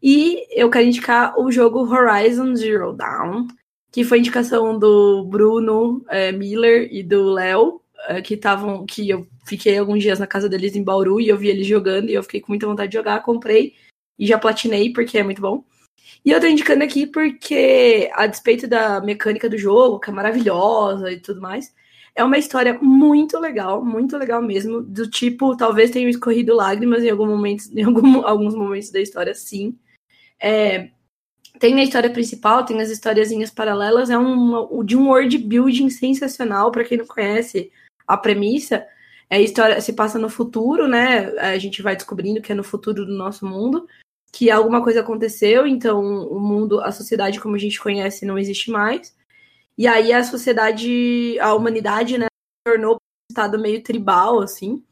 [0.00, 3.48] E eu quero indicar o jogo Horizon Zero Dawn,
[3.90, 7.80] que foi indicação do Bruno é, Miller e do Léo.
[8.06, 8.86] Eh, que estavam.
[8.86, 12.08] que eu fiquei alguns dias na casa deles em Bauru e eu vi eles jogando
[12.10, 13.74] e eu fiquei com muita vontade de jogar, comprei
[14.18, 15.64] e já platinei porque é muito bom.
[16.24, 21.10] E eu tô indicando aqui porque, a despeito da mecânica do jogo, que é maravilhosa
[21.12, 21.74] e tudo mais,
[22.14, 24.82] é uma história muito legal, muito legal mesmo.
[24.82, 29.34] Do tipo, talvez tenham escorrido lágrimas em, algum momento, em algum, alguns momentos da história,
[29.34, 29.78] sim.
[30.40, 30.90] É,
[31.58, 36.70] tem na história principal, tem as historiazinhas paralelas, é um, de um world building sensacional,
[36.70, 37.70] para quem não conhece
[38.08, 38.86] a premissa
[39.30, 41.30] é a história se passa no futuro, né?
[41.38, 43.86] A gente vai descobrindo que é no futuro do nosso mundo,
[44.32, 48.70] que alguma coisa aconteceu, então o mundo, a sociedade como a gente conhece não existe
[48.70, 49.14] mais.
[49.76, 52.26] E aí a sociedade, a humanidade, né,
[52.66, 52.98] tornou um
[53.30, 54.82] estado meio tribal assim.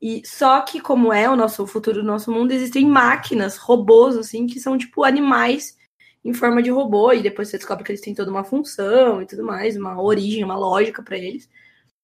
[0.00, 4.16] E só que como é o nosso o futuro do nosso mundo, existem máquinas, robôs
[4.16, 5.78] assim, que são tipo animais
[6.24, 9.26] em forma de robô e depois você descobre que eles têm toda uma função e
[9.26, 11.48] tudo mais, uma origem, uma lógica para eles.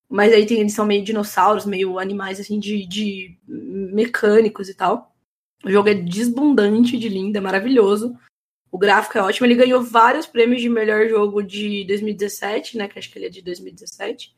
[0.08, 5.14] Mas aí tem, eles são meio dinossauros, meio animais assim de, de mecânicos e tal.
[5.64, 8.16] O jogo é desbundante de lindo, é maravilhoso.
[8.70, 9.46] O gráfico é ótimo.
[9.46, 12.88] Ele ganhou vários prêmios de melhor jogo de 2017, né?
[12.88, 14.34] Que acho que ele é de 2017.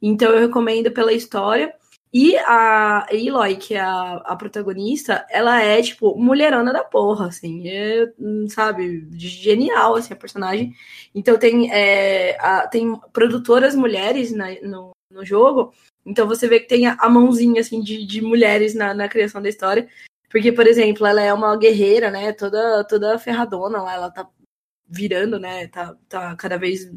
[0.00, 1.74] Então eu recomendo pela história.
[2.12, 7.68] E a Eloy, que é a, a protagonista, ela é, tipo, mulherana da porra, assim.
[7.68, 8.06] É,
[8.48, 10.74] sabe, genial, assim, a personagem.
[11.14, 15.72] Então tem, é, a, tem produtoras mulheres na, no, no jogo.
[16.04, 19.48] Então você vê que tem a, mãozinha, assim, de, de mulheres na, na criação da
[19.48, 19.88] história.
[20.30, 22.32] Porque, por exemplo, ela é uma guerreira, né?
[22.32, 24.28] Toda, toda ferradona lá, ela tá
[24.88, 25.68] virando, né?
[25.68, 26.90] Tá, tá cada vez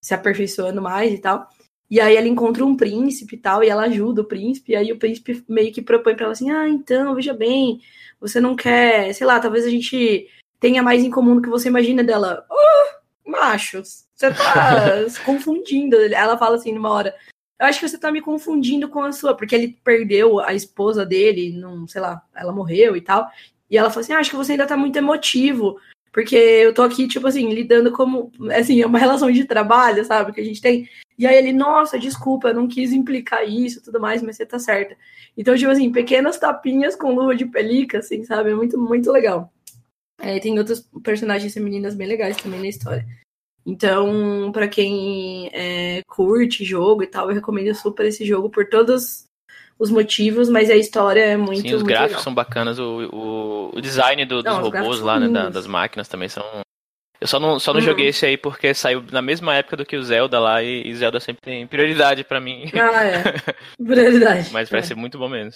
[0.00, 1.48] se aperfeiçoando mais e tal.
[1.90, 4.92] E aí ela encontra um príncipe e tal, e ela ajuda o príncipe, e aí
[4.92, 7.80] o príncipe meio que propõe pra ela assim: ah, então, veja bem,
[8.20, 10.28] você não quer, sei lá, talvez a gente
[10.60, 12.46] tenha mais em comum do que você imagina dela.
[12.48, 15.96] Oh, machos, você tá se confundindo.
[15.96, 17.14] Ela fala assim numa hora.
[17.60, 21.04] Eu acho que você tá me confundindo com a sua, porque ele perdeu a esposa
[21.04, 23.28] dele, não, sei lá, ela morreu e tal.
[23.70, 25.78] E ela falou assim: ah, acho que você ainda tá muito emotivo.
[26.10, 28.32] Porque eu tô aqui, tipo assim, lidando como.
[28.58, 30.32] Assim, é uma relação de trabalho, sabe?
[30.32, 30.88] Que a gente tem.
[31.18, 34.58] E aí ele, nossa, desculpa, eu não quis implicar isso tudo mais, mas você tá
[34.58, 34.96] certa.
[35.36, 38.50] Então, tipo assim, pequenas tapinhas com luva de pelica, assim, sabe?
[38.50, 39.52] É muito, muito legal.
[40.18, 43.06] É, tem outras personagens femininas bem legais também na história.
[43.64, 49.26] Então, para quem é, curte jogo e tal, eu recomendo super esse jogo por todos
[49.78, 51.62] os motivos, mas a história é muito.
[51.62, 52.22] Sim, os gráficos legal.
[52.22, 56.08] são bacanas, o, o, o design do, dos não, robôs lá, né, da, das máquinas
[56.08, 56.44] também são.
[57.20, 57.86] Eu só não, só não uhum.
[57.86, 60.94] joguei esse aí porque saiu na mesma época do que o Zelda lá e, e
[60.94, 62.70] Zelda sempre tem prioridade para mim.
[62.74, 63.22] Ah, é.
[63.82, 64.50] Prioridade.
[64.52, 64.96] mas parece é.
[64.96, 65.52] muito bom mesmo.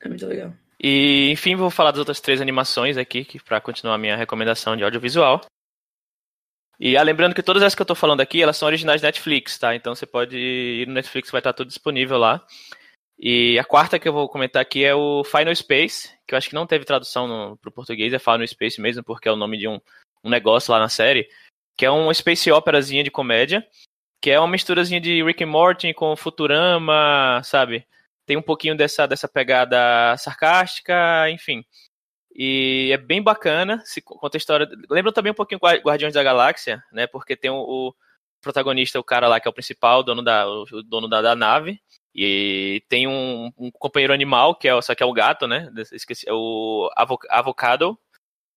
[0.00, 0.52] É muito legal.
[0.80, 4.76] E, enfim, vou falar das outras três animações aqui, que para continuar a minha recomendação
[4.76, 5.40] de audiovisual.
[6.78, 9.58] E ah, lembrando que todas essas que eu tô falando aqui, elas são originais Netflix,
[9.58, 9.74] tá?
[9.74, 12.44] Então você pode ir no Netflix, vai estar tudo disponível lá.
[13.18, 16.50] E a quarta que eu vou comentar aqui é o Final Space, que eu acho
[16.50, 19.56] que não teve tradução no, pro português, é Final Space mesmo, porque é o nome
[19.56, 19.80] de um,
[20.22, 21.26] um negócio lá na série,
[21.78, 23.66] que é uma space operazinha de comédia,
[24.20, 27.86] que é uma misturazinha de Rick and Morty com Futurama, sabe?
[28.26, 31.64] Tem um pouquinho dessa, dessa pegada sarcástica, enfim.
[32.38, 34.68] E é bem bacana, se conta a história.
[34.90, 37.06] Lembra também um pouquinho Guardiões da Galáxia, né?
[37.06, 37.94] Porque tem o, o
[38.42, 41.80] protagonista, o cara lá que é o principal, dono da, o dono da, da nave.
[42.14, 45.70] E tem um, um, companheiro animal, que é, só que é o gato, né?
[45.92, 46.90] Esqueci, é o
[47.30, 47.98] Avocado,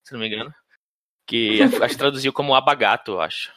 [0.04, 0.54] se não me engano.
[1.26, 3.50] Que acho que traduziu como abagato, eu acho.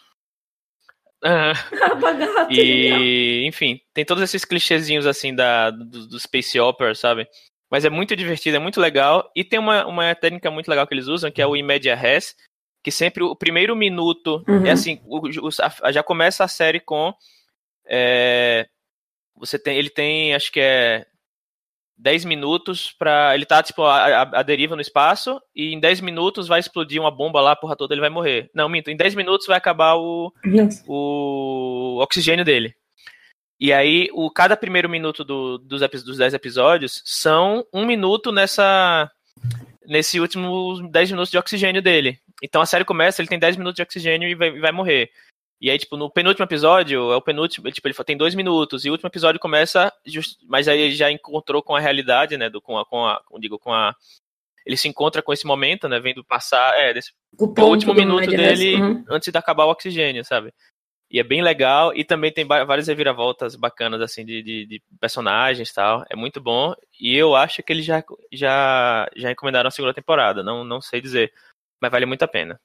[1.92, 7.28] abagato, e, enfim, tem todos esses clichêzinhos assim da, do, do Space Opera, sabe?
[7.72, 9.30] Mas é muito divertido, é muito legal.
[9.34, 12.36] E tem uma, uma técnica muito legal que eles usam, que é o Imedia Res,
[12.84, 14.66] que sempre o primeiro minuto é uhum.
[14.66, 15.48] é assim, o, o,
[15.82, 17.14] a, já começa a série com
[17.88, 18.66] é,
[19.34, 21.06] você tem, ele tem, acho que é
[21.96, 26.48] 10 minutos para ele tá tipo a, a, deriva no espaço e em 10 minutos
[26.48, 28.50] vai explodir uma bomba lá, porra toda, ele vai morrer.
[28.54, 30.30] Não, minto, em 10 minutos vai acabar o,
[30.86, 32.74] o oxigênio dele.
[33.62, 39.08] E aí, o, cada primeiro minuto do, dos, dos 10 episódios são um minuto nessa
[39.86, 42.18] nesse último 10 minutos de oxigênio dele.
[42.42, 45.12] Então a série começa, ele tem 10 minutos de oxigênio e vai, vai morrer.
[45.60, 48.88] E aí, tipo, no penúltimo episódio, é o penúltimo, tipo, ele tem dois minutos, e
[48.88, 52.60] o último episódio começa, just, mas aí ele já encontrou com a realidade, né, do,
[52.60, 53.94] com a, com a, digo, com a,
[54.66, 58.28] ele se encontra com esse momento, né, vendo passar, é, desse, o, o último minuto
[58.28, 59.04] dele uhum.
[59.08, 60.52] antes de acabar o oxigênio, sabe?
[61.12, 61.94] E é bem legal.
[61.94, 66.04] E também tem várias reviravoltas bacanas, assim, de, de, de personagens e tal.
[66.08, 66.74] É muito bom.
[66.98, 68.02] E eu acho que eles já,
[68.32, 70.42] já, já encomendaram a segunda temporada.
[70.42, 71.30] Não, não sei dizer.
[71.80, 72.58] Mas vale muito a pena.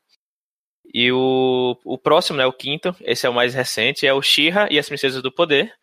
[0.93, 4.69] E o, o próximo, né, o quinto, esse é o mais recente, é o Shira
[4.71, 5.73] e as Princesas do Poder,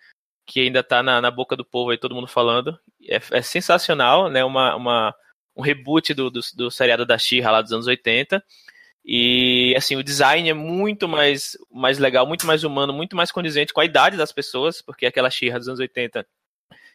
[0.46, 2.78] que ainda tá na, na boca do povo aí, todo mundo falando.
[3.06, 4.42] É, é sensacional, né?
[4.42, 5.14] Uma, uma,
[5.54, 8.42] um reboot do, do, do seriado da Shira lá dos anos 80.
[9.04, 13.72] E assim, o design é muito mais, mais legal, muito mais humano, muito mais condizente
[13.72, 16.26] com a idade das pessoas, porque aquela Xirra dos anos 80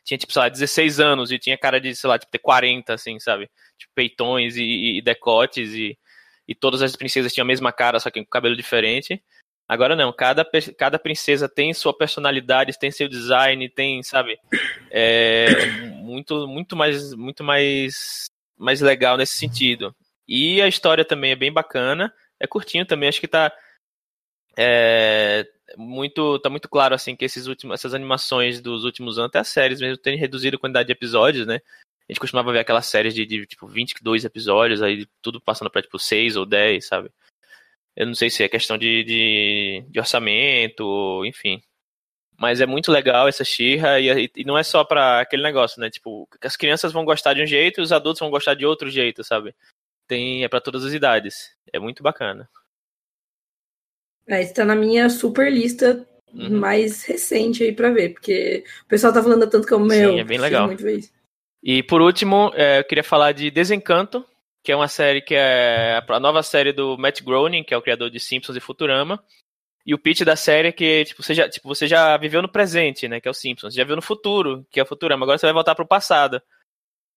[0.03, 2.93] tinha, tipo, sei lá, 16 anos e tinha cara de, sei lá, tipo, ter 40,
[2.93, 3.49] assim, sabe?
[3.77, 5.97] Tipo, peitões e, e decotes e,
[6.47, 9.21] e todas as princesas tinham a mesma cara, só que com cabelo diferente.
[9.67, 10.43] Agora não, cada,
[10.75, 14.39] cada princesa tem sua personalidade, tem seu design, tem, sabe,
[14.89, 15.67] é,
[16.01, 18.25] muito, muito mais, muito mais,
[18.57, 19.95] mais legal nesse sentido.
[20.29, 22.13] E a história também é bem bacana.
[22.39, 23.51] É curtinho também, acho que tá.
[24.55, 29.39] É, muito, tá muito claro assim que esses últimos, essas animações dos últimos anos, até
[29.39, 31.55] as séries mesmo, têm reduzido a quantidade de episódios, né?
[32.07, 35.81] A gente costumava ver aquelas séries de, de tipo 22 episódios, aí tudo passando para
[35.81, 37.11] tipo 6 ou 10, sabe?
[37.95, 41.61] Eu não sei se é questão de, de, de orçamento, enfim.
[42.37, 45.89] Mas é muito legal essa xirra e, e não é só para aquele negócio, né?
[45.89, 48.89] Tipo, as crianças vão gostar de um jeito e os adultos vão gostar de outro
[48.89, 49.53] jeito, sabe?
[50.09, 51.55] Tem é para todas as idades.
[51.71, 52.49] É muito bacana.
[54.27, 56.59] É, está na minha super lista uhum.
[56.59, 60.19] mais recente aí pra ver, porque o pessoal tá falando tanto que eu, meu, Sim,
[60.19, 60.69] é bem legal.
[61.63, 64.25] E por último, é, eu queria falar de Desencanto,
[64.63, 67.81] que é uma série que é a nova série do Matt Groening, que é o
[67.81, 69.23] criador de Simpsons e Futurama.
[69.85, 72.51] E o pitch da série é que tipo, você, já, tipo, você já viveu no
[72.51, 75.37] presente, né, que é o Simpsons, já viu no futuro, que é o Futurama, agora
[75.37, 76.41] você vai voltar pro passado.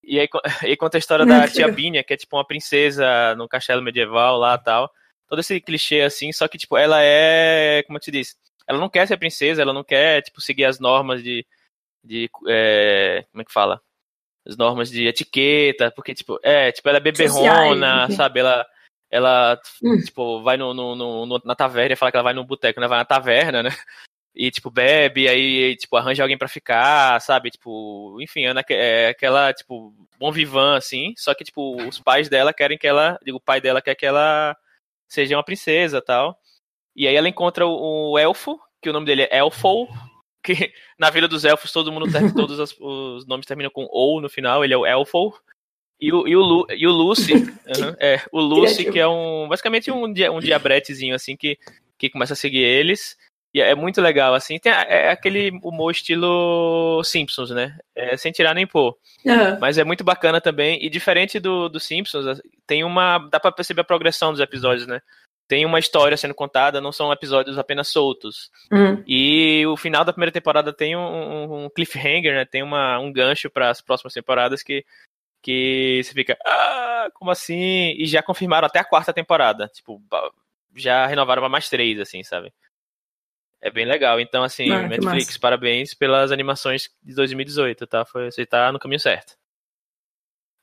[0.02, 0.28] E aí,
[0.72, 4.38] e conta a história da tia Binha, que é tipo uma princesa no castelo medieval
[4.38, 4.90] lá tal.
[5.28, 8.36] Todo esse clichê assim, só que tipo, ela é, como eu te disse,
[8.66, 11.46] ela não quer ser princesa, ela não quer tipo seguir as normas de
[12.04, 13.80] de é, como é que fala?
[14.46, 18.40] As normas de etiqueta, porque tipo, é, tipo ela é beberrona, Sociais, sabe?
[18.40, 18.66] Ela
[19.12, 20.00] ela, hum.
[20.00, 22.88] tipo, vai no, no, no, na taverna e fala que ela vai no boteco, né?
[22.88, 23.70] Vai na taverna, né?
[24.34, 27.50] E, tipo, bebe, aí, tipo, arranja alguém para ficar, sabe?
[27.50, 31.12] Tipo, enfim, é, é aquela, tipo, bom vivan, assim.
[31.16, 34.06] Só que, tipo, os pais dela querem que ela, digo, o pai dela quer que
[34.06, 34.56] ela
[35.06, 36.38] seja uma princesa tal.
[36.96, 39.86] E aí ela encontra o, o elfo, que o nome dele é Elfo,
[40.42, 44.28] que na Vila dos Elfos todo mundo, todos os, os nomes terminam com ou no
[44.28, 45.32] final, ele é o Elfo.
[46.00, 49.88] E o, e o, e o Lucy, uhum, é, o Lucy, que é um, basicamente
[49.88, 51.56] um, um diabretezinho, assim, que,
[51.96, 53.16] que começa a seguir eles.
[53.54, 54.58] E é muito legal, assim.
[54.58, 57.78] Tem, é aquele humor estilo Simpsons, né?
[57.94, 58.96] É, sem tirar nem pôr.
[59.24, 59.58] Uhum.
[59.60, 60.82] Mas é muito bacana também.
[60.84, 63.18] E diferente do, do Simpsons, tem uma.
[63.30, 65.02] Dá pra perceber a progressão dos episódios, né?
[65.46, 68.50] Tem uma história sendo contada, não são episódios apenas soltos.
[68.70, 69.04] Uhum.
[69.06, 72.46] E o final da primeira temporada tem um, um cliffhanger, né?
[72.46, 74.84] Tem uma, um gancho para as próximas temporadas que
[75.42, 77.94] que você fica, ah, como assim?
[77.98, 79.68] E já confirmaram até a quarta temporada.
[79.68, 80.00] Tipo,
[80.76, 82.52] já renovaram para mais três, assim, sabe?
[83.62, 84.18] É bem legal.
[84.20, 88.04] Então, assim, ah, Netflix, parabéns pelas animações de 2018, tá?
[88.04, 89.34] Foi, você tá no caminho certo.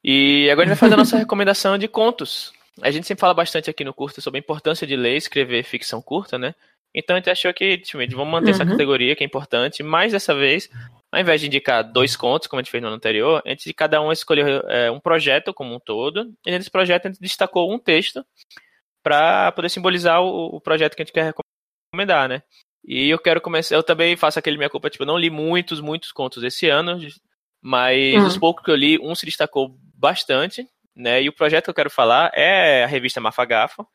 [0.04, 2.52] E agora a gente vai fazer a nossa recomendação de contos.
[2.82, 5.64] A gente sempre fala bastante aqui no curso sobre a importância de ler e escrever
[5.64, 6.54] ficção curta, né?
[6.94, 8.52] Então a gente achou que, tipo, vamos manter uhum.
[8.52, 10.70] essa categoria que é importante, mas dessa vez
[11.12, 13.74] ao invés de indicar dois contos, como a gente fez no ano anterior, a gente
[13.74, 17.72] cada um escolheu é, um projeto como um todo, e nesse projeto a gente destacou
[17.72, 18.24] um texto
[19.04, 21.34] para poder simbolizar o, o, projeto que a gente quer
[21.94, 22.44] recomendar, né?
[22.84, 25.82] E eu quero começar, eu também faço aquele minha culpa, tipo, eu não li muitos,
[25.82, 26.98] muitos contos esse ano,
[27.62, 28.28] mas uhum.
[28.28, 31.22] os poucos que eu li, um se destacou bastante, né?
[31.22, 33.86] E o projeto que eu quero falar é a revista Mafagafo,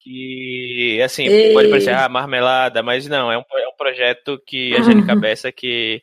[0.00, 1.52] que, assim, Ei.
[1.52, 5.52] pode parecer, ah, marmelada, mas não, é um, é um projeto que a Jane Cabeça
[5.52, 6.02] que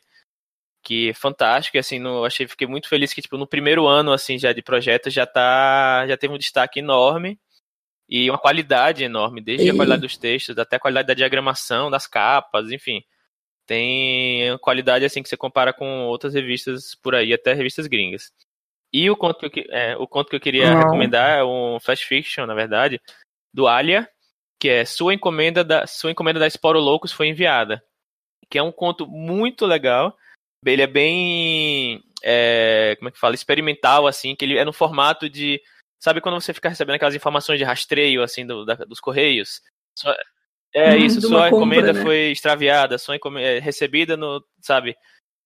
[0.86, 4.12] que é fantástico, e assim, no, achei, fiquei muito feliz que, tipo, no primeiro ano,
[4.12, 7.40] assim, já de projeto, já tá, já teve um destaque enorme,
[8.08, 9.70] e uma qualidade enorme, desde e...
[9.70, 13.02] a qualidade dos textos, até a qualidade da diagramação, das capas, enfim,
[13.66, 18.32] tem qualidade, assim, que você compara com outras revistas por aí, até revistas gringas.
[18.92, 20.78] E o conto que, é, o conto que eu queria Não.
[20.78, 23.00] recomendar é um flash fiction, na verdade,
[23.52, 24.08] do Alia,
[24.58, 27.82] que é Sua Encomenda da, Sua Encomenda da Esporo Loucos foi enviada,
[28.48, 30.16] que é um conto muito legal,
[30.64, 35.28] ele é bem, é, como é que fala, experimental, assim, que ele é no formato
[35.28, 35.60] de,
[35.98, 39.60] sabe quando você fica recebendo aquelas informações de rastreio, assim, do, da, dos correios?
[40.74, 42.02] é hum, isso, sua encomenda né?
[42.02, 44.96] foi extraviada, sua encomenda, é, recebida no, sabe?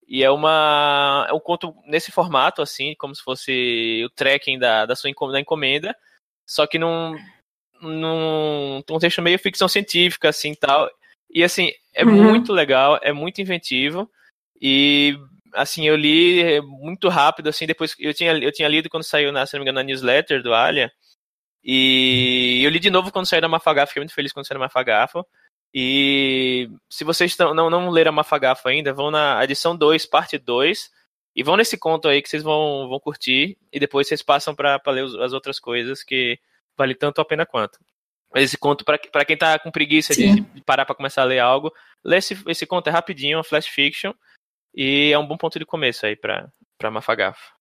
[0.07, 4.85] E é uma, é um conto nesse formato, assim, como se fosse o tracking da,
[4.85, 5.95] da sua encomenda, da encomenda
[6.51, 7.15] só que num,
[7.81, 10.89] num contexto meio ficção científica, assim, tal.
[11.33, 12.11] E, assim, é uhum.
[12.11, 14.11] muito legal, é muito inventivo.
[14.61, 15.17] E
[15.53, 19.45] assim, eu li muito rápido, assim, depois eu tinha, eu tinha lido quando saiu, na,
[19.45, 20.91] se não me engano, na newsletter do Alia.
[21.63, 24.65] E eu li de novo quando saiu da Mafagafa, fiquei muito feliz quando saiu da
[24.65, 25.23] Mafagafa.
[25.73, 30.37] E se vocês tão, não, não leram a Mafagafa ainda, vão na edição 2, parte
[30.37, 30.89] 2,
[31.35, 34.81] e vão nesse conto aí que vocês vão, vão curtir, e depois vocês passam para
[34.87, 36.37] ler as outras coisas que
[36.77, 37.79] vale tanto a pena quanto.
[38.35, 41.71] Esse conto, para quem tá com preguiça de, de, parar para começar a ler algo,
[42.03, 44.13] lê esse, esse conto, é rapidinho, é uma flash fiction,
[44.73, 47.53] e é um bom ponto de começo aí para Mafagafo.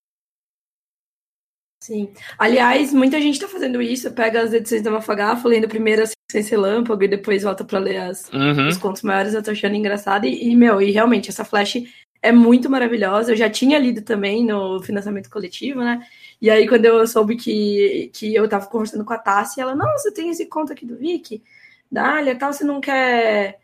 [1.83, 2.13] Sim.
[2.39, 6.43] Aliás, muita gente está fazendo isso, pega as edições da Mafagafo, lendo primeiro assim, sem
[6.43, 8.69] ser lâmpago e depois volta para ler as, uhum.
[8.69, 10.27] os contos maiores, eu tô achando engraçado.
[10.27, 11.83] E, e, meu, e realmente, essa flash
[12.23, 13.33] é muito maravilhosa.
[13.33, 16.07] Eu já tinha lido também no financiamento coletivo, né?
[16.41, 19.91] E aí, quando eu soube que, que eu tava conversando com a Tassi, ela, não,
[19.93, 21.43] você tem esse conto aqui do Vicky,
[21.91, 23.59] Dália, tal, você não quer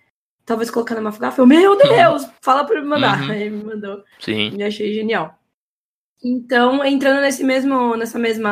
[0.47, 1.43] talvez colocando uma fogafa.
[1.43, 3.21] Eu, meu Deus, fala para me mandar.
[3.23, 3.31] Uhum.
[3.33, 4.03] Aí me mandou.
[4.21, 4.57] Sim.
[4.57, 5.37] E achei genial.
[6.25, 8.51] Então, entrando nesse mesmo, nessa mesma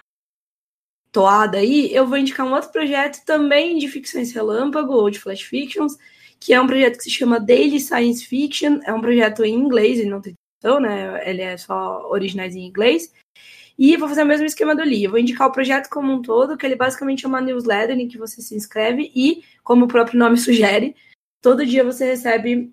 [1.10, 5.42] toada aí, eu vou indicar um outro projeto também de ficções relâmpago ou de flash
[5.42, 5.96] fictions,
[6.40, 8.80] que é um projeto que se chama Daily Science Fiction.
[8.84, 11.22] É um projeto em inglês, ele não tem tradução, né?
[11.28, 13.12] Ele é só originais em inglês.
[13.78, 15.04] E vou fazer o mesmo esquema do Lee.
[15.04, 18.06] Eu vou indicar o projeto como um todo, que ele basicamente é uma newsletter em
[18.06, 20.94] que você se inscreve e, como o próprio nome sugere,
[21.44, 22.72] todo dia você recebe,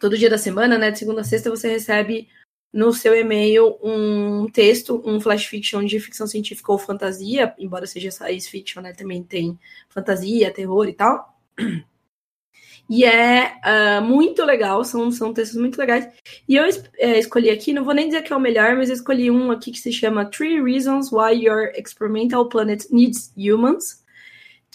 [0.00, 2.28] todo dia da semana, né, de segunda a sexta, você recebe
[2.72, 8.12] no seu e-mail um texto, um flash fiction de ficção científica ou fantasia, embora seja
[8.12, 11.36] science fiction, né, também tem fantasia, terror e tal.
[12.88, 16.08] E é uh, muito legal, são, são textos muito legais.
[16.48, 16.64] E eu
[16.98, 19.50] é, escolhi aqui, não vou nem dizer que é o melhor, mas eu escolhi um
[19.50, 24.05] aqui que se chama Three Reasons Why Your Experimental Planet Needs Humans,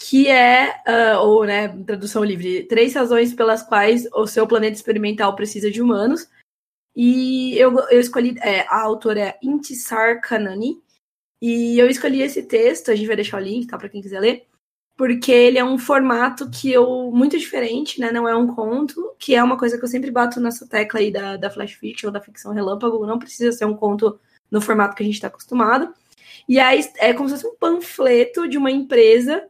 [0.08, 5.36] que é, uh, ou né, tradução livre, três razões pelas quais o seu planeta experimental
[5.36, 6.28] precisa de humanos.
[6.94, 10.82] E eu, eu escolhi, é, a autora é Intisar Kanani,
[11.40, 14.20] e eu escolhi esse texto, a gente vai deixar o link, tá, para quem quiser
[14.20, 14.46] ler
[14.96, 18.12] porque ele é um formato que eu muito diferente, né?
[18.12, 21.10] Não é um conto, que é uma coisa que eu sempre bato nessa tecla aí
[21.10, 24.94] da, da flash fiction ou da ficção relâmpago, não precisa ser um conto no formato
[24.94, 25.92] que a gente está acostumado.
[26.48, 29.42] E aí é como se fosse um panfleto de uma empresa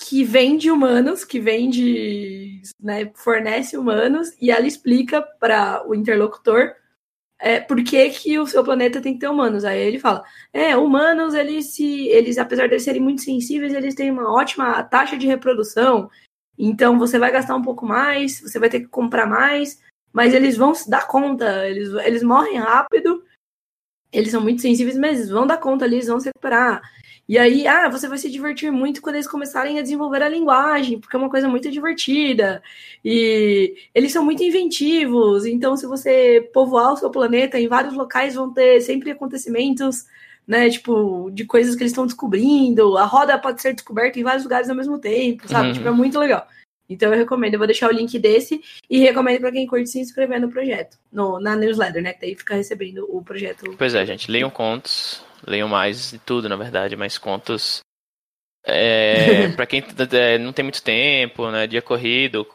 [0.00, 6.74] que vende humanos, que vende, né, fornece humanos, e ela explica para o interlocutor
[7.38, 9.64] é, por que, que o seu planeta tem que ter humanos?
[9.64, 10.22] Aí ele fala,
[10.52, 12.06] é, humanos, eles se.
[12.08, 16.10] Eles, apesar de serem muito sensíveis, eles têm uma ótima taxa de reprodução.
[16.58, 19.80] Então você vai gastar um pouco mais, você vai ter que comprar mais,
[20.12, 23.24] mas eles vão se dar conta, eles, eles morrem rápido,
[24.12, 26.82] eles são muito sensíveis, mas eles vão dar conta ali, eles vão se recuperar.
[27.28, 30.98] E aí, ah, você vai se divertir muito quando eles começarem a desenvolver a linguagem,
[30.98, 32.60] porque é uma coisa muito divertida.
[33.04, 38.34] E eles são muito inventivos, então se você povoar o seu planeta, em vários locais
[38.34, 40.06] vão ter sempre acontecimentos,
[40.44, 42.98] né, tipo, de coisas que eles estão descobrindo.
[42.98, 45.68] A roda pode ser descoberta em vários lugares ao mesmo tempo, sabe?
[45.68, 45.74] Uhum.
[45.74, 46.44] Tipo, é muito legal.
[46.90, 48.60] Então eu recomendo, eu vou deixar o link desse
[48.90, 52.12] e recomendo para quem curte se inscrever no projeto, no, na newsletter, né?
[52.12, 53.76] Que daí fica recebendo o projeto.
[53.78, 57.80] Pois é, gente, leiam contos, leiam mais de tudo, na verdade, mas contos.
[58.66, 62.46] É, para quem é, não tem muito tempo, né, dia corrido,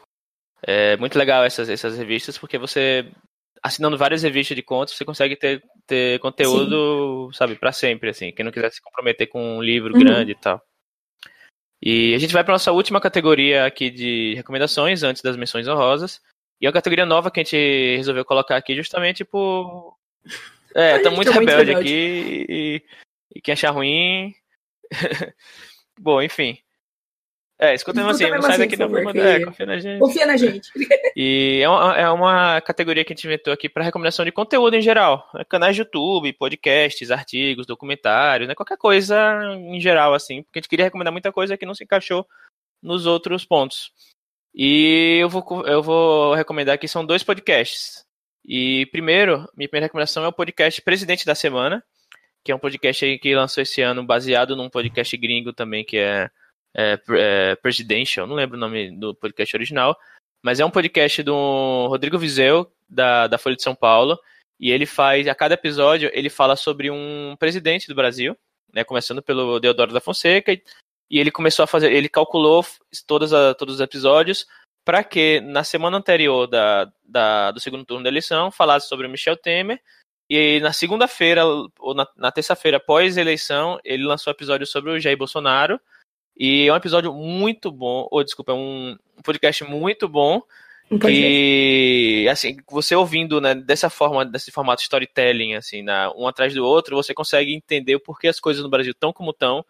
[0.62, 3.10] é muito legal essas, essas revistas, porque você,
[3.62, 7.38] assinando várias revistas de contos, você consegue ter, ter conteúdo, Sim.
[7.38, 8.32] sabe, para sempre, assim.
[8.32, 10.00] Quem não quiser se comprometer com um livro uhum.
[10.00, 10.60] grande e tal.
[11.82, 16.20] E a gente vai para nossa última categoria aqui de recomendações, antes das menções honrosas.
[16.60, 19.94] E é uma categoria nova que a gente resolveu colocar aqui justamente por
[20.74, 22.82] é, tá muito, rebelde, rebelde, aqui e,
[23.34, 24.34] e quem achar ruim.
[25.98, 26.58] Bom, enfim.
[27.58, 28.90] É, escuta mesmo assim, não sai daqui não.
[28.90, 29.98] Favor, é, confia na gente.
[29.98, 30.70] Confia na gente.
[31.16, 34.76] e é uma, é uma categoria que a gente inventou aqui para recomendação de conteúdo
[34.76, 35.26] em geral.
[35.32, 35.42] Né?
[35.48, 38.54] Canais de YouTube, podcasts, artigos, documentários, né?
[38.54, 39.16] Qualquer coisa
[39.56, 40.42] em geral, assim.
[40.42, 42.26] Porque a gente queria recomendar muita coisa que não se encaixou
[42.82, 43.90] nos outros pontos.
[44.54, 48.04] E eu vou, eu vou recomendar aqui, são dois podcasts.
[48.44, 51.82] E primeiro, minha primeira recomendação é o podcast Presidente da Semana,
[52.44, 56.30] que é um podcast que lançou esse ano baseado num podcast gringo também que é,
[56.76, 59.96] é, é Presidential, não lembro o nome do podcast original,
[60.42, 64.18] mas é um podcast do Rodrigo Vizeu, da, da Folha de São Paulo,
[64.60, 68.36] e ele faz, a cada episódio, ele fala sobre um presidente do Brasil,
[68.72, 70.62] né, começando pelo Deodoro da Fonseca, e,
[71.10, 72.64] e ele começou a fazer, ele calculou
[73.06, 74.46] todos, a, todos os episódios
[74.86, 79.10] para que na semana anterior da, da, do segundo turno da eleição falasse sobre o
[79.10, 79.82] Michel Temer.
[80.30, 84.92] E na segunda-feira, ou na, na terça-feira após a eleição, ele lançou um episódio sobre
[84.92, 85.80] o Jair Bolsonaro.
[86.36, 90.42] E é um episódio muito bom, ou desculpa, é um podcast muito bom.
[91.08, 96.64] E assim, você ouvindo né, dessa forma, desse formato storytelling, assim, na, um atrás do
[96.64, 99.64] outro, você consegue entender o porquê as coisas no Brasil estão como estão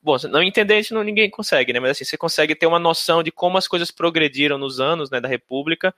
[0.00, 1.80] Bom, não entender gente não, ninguém consegue, né?
[1.80, 5.20] Mas assim, você consegue ter uma noção de como as coisas progrediram nos anos né,
[5.20, 5.94] da República,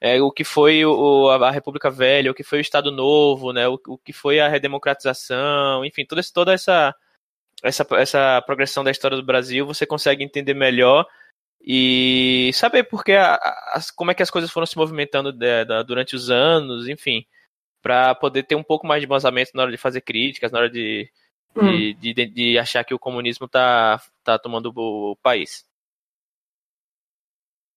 [0.00, 3.68] é, o que foi o, a República Velha, o que foi o Estado Novo, né?
[3.68, 6.94] O, o que foi a redemocratização, enfim, toda, toda essa,
[7.64, 11.06] essa, essa progressão da história do Brasil, você consegue entender melhor
[11.60, 15.84] e saber porque a, a, como é que as coisas foram se movimentando de, de,
[15.84, 17.24] durante os anos, enfim,
[17.82, 20.70] para poder ter um pouco mais de embasamento na hora de fazer críticas, na hora
[20.70, 21.10] de
[21.56, 21.94] hum.
[21.94, 25.64] de, de, de, achar que o comunismo tá, tá tomando o, país.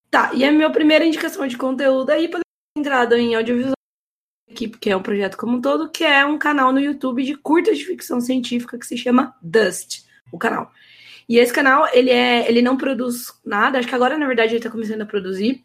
[0.09, 2.43] Tá, e a minha primeira indicação de conteúdo aí poderia
[2.75, 3.76] ter entrado em audiovisual
[4.49, 7.35] aqui, porque é um projeto como um todo, que é um canal no YouTube de
[7.35, 10.71] curtas de ficção científica que se chama Dust, o canal.
[11.27, 14.63] E esse canal, ele é, ele não produz nada, acho que agora, na verdade, ele
[14.63, 15.63] tá começando a produzir,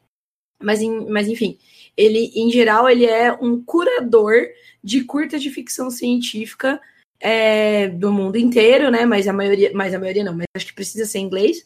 [0.60, 1.58] mas, em, mas enfim,
[1.96, 4.34] ele, em geral, ele é um curador
[4.82, 6.80] de curtas de ficção científica
[7.20, 9.06] é, do mundo inteiro, né?
[9.06, 11.64] Mas a maioria, mas a maioria não, mas acho que precisa ser inglês.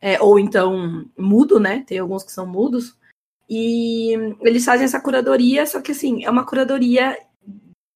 [0.00, 1.82] É, ou então mudo, né?
[1.86, 2.96] Tem alguns que são mudos.
[3.48, 7.18] E eles fazem essa curadoria, só que assim, é uma curadoria,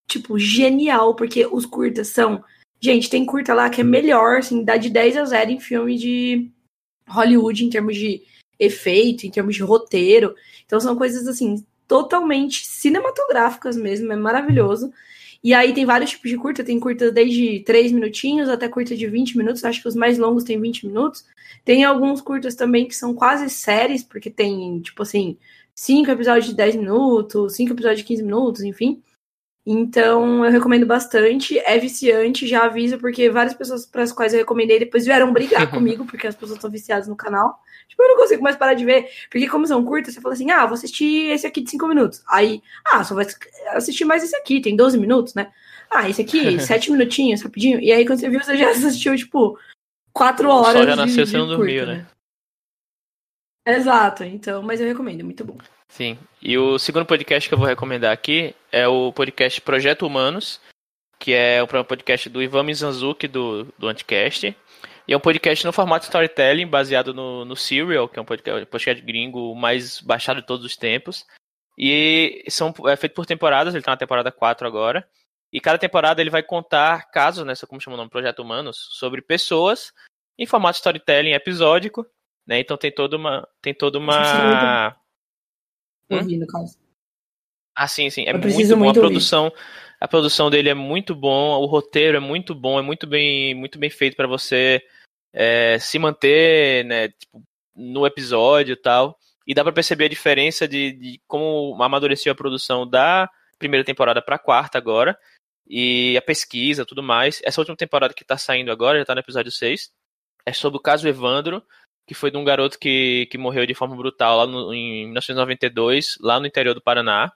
[0.08, 2.42] tipo, genial, porque os curtas são.
[2.80, 5.96] Gente, tem curta lá que é melhor, assim, dá de 10 a 0 em filme
[5.98, 6.50] de
[7.06, 8.22] Hollywood em termos de
[8.58, 10.34] efeito, em termos de roteiro.
[10.64, 14.92] Então são coisas assim totalmente cinematográficas mesmo, é maravilhoso.
[15.42, 19.06] E aí tem vários tipos de curta, tem curta desde 3 minutinhos até curta de
[19.08, 21.24] 20 minutos, acho que os mais longos têm 20 minutos.
[21.64, 25.36] Tem alguns curtas também que são quase séries, porque tem, tipo assim,
[25.74, 29.02] 5 episódios de 10 minutos, 5 episódios de 15 minutos, enfim.
[29.64, 31.58] Então, eu recomendo bastante.
[31.60, 35.68] É viciante, já aviso, porque várias pessoas para as quais eu recomendei depois vieram brigar
[35.70, 37.60] comigo, porque as pessoas estão viciadas no canal.
[37.88, 39.08] Tipo, eu não consigo mais parar de ver.
[39.30, 42.22] Porque, como são curtas, você fala assim: ah, vou assistir esse aqui de 5 minutos.
[42.28, 43.26] Aí, ah, só vai
[43.68, 45.52] assistir mais esse aqui, tem 12 minutos, né?
[45.90, 47.78] Ah, esse aqui, 7 minutinhos, rapidinho.
[47.78, 49.56] E aí, quando você viu, você já assistiu, tipo,
[50.12, 50.72] 4 horas.
[50.72, 51.94] Só já nasceu, de, você não dormiu, né?
[51.94, 52.06] né?
[53.64, 55.56] Exato, então, mas eu recomendo, é muito bom.
[55.92, 56.18] Sim.
[56.40, 60.58] E o segundo podcast que eu vou recomendar aqui é o podcast Projeto Humanos,
[61.18, 64.56] que é um podcast do Ivan Mizanzuki, do, do Anticast.
[65.06, 68.64] E é um podcast no formato storytelling, baseado no, no Serial, que é um podcast,
[68.64, 71.26] podcast gringo mais baixado de todos os tempos.
[71.76, 75.06] E são, é feito por temporadas, ele está na temporada 4 agora.
[75.52, 79.20] E cada temporada ele vai contar casos, né, como chama o nome, Projeto Humanos, sobre
[79.20, 79.92] pessoas
[80.38, 82.06] em formato storytelling episódico,
[82.46, 82.60] né?
[82.60, 84.96] Então tem toda uma tem toda uma
[86.10, 86.38] Hum?
[86.38, 86.78] no caso.
[87.74, 88.24] Ah, sim, sim.
[88.26, 88.76] É muito bom.
[88.76, 89.56] Muito a produção, ouvir.
[90.00, 93.78] a produção dele é muito bom, o roteiro é muito bom, é muito bem, muito
[93.78, 94.82] bem feito para você
[95.32, 97.42] é, se manter, né, tipo,
[97.74, 99.18] no episódio e tal.
[99.46, 103.28] E dá para perceber a diferença de, de como amadureceu a produção da
[103.58, 105.18] primeira temporada para a quarta agora.
[105.66, 107.40] E a pesquisa, tudo mais.
[107.44, 109.90] Essa última temporada que tá saindo agora, já tá no episódio 6,
[110.44, 111.62] é sobre o caso Evandro,
[112.06, 116.18] que foi de um garoto que, que morreu de forma brutal lá no, em 1992,
[116.20, 117.32] lá no interior do Paraná.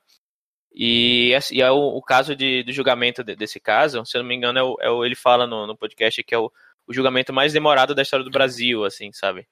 [0.74, 4.28] E, e é o, o caso de, do julgamento de, desse caso, se eu não
[4.28, 6.52] me engano, é o, é o ele fala no, no, podcast que é o,
[6.86, 9.48] o, julgamento mais demorado da história do Brasil, assim, sabe?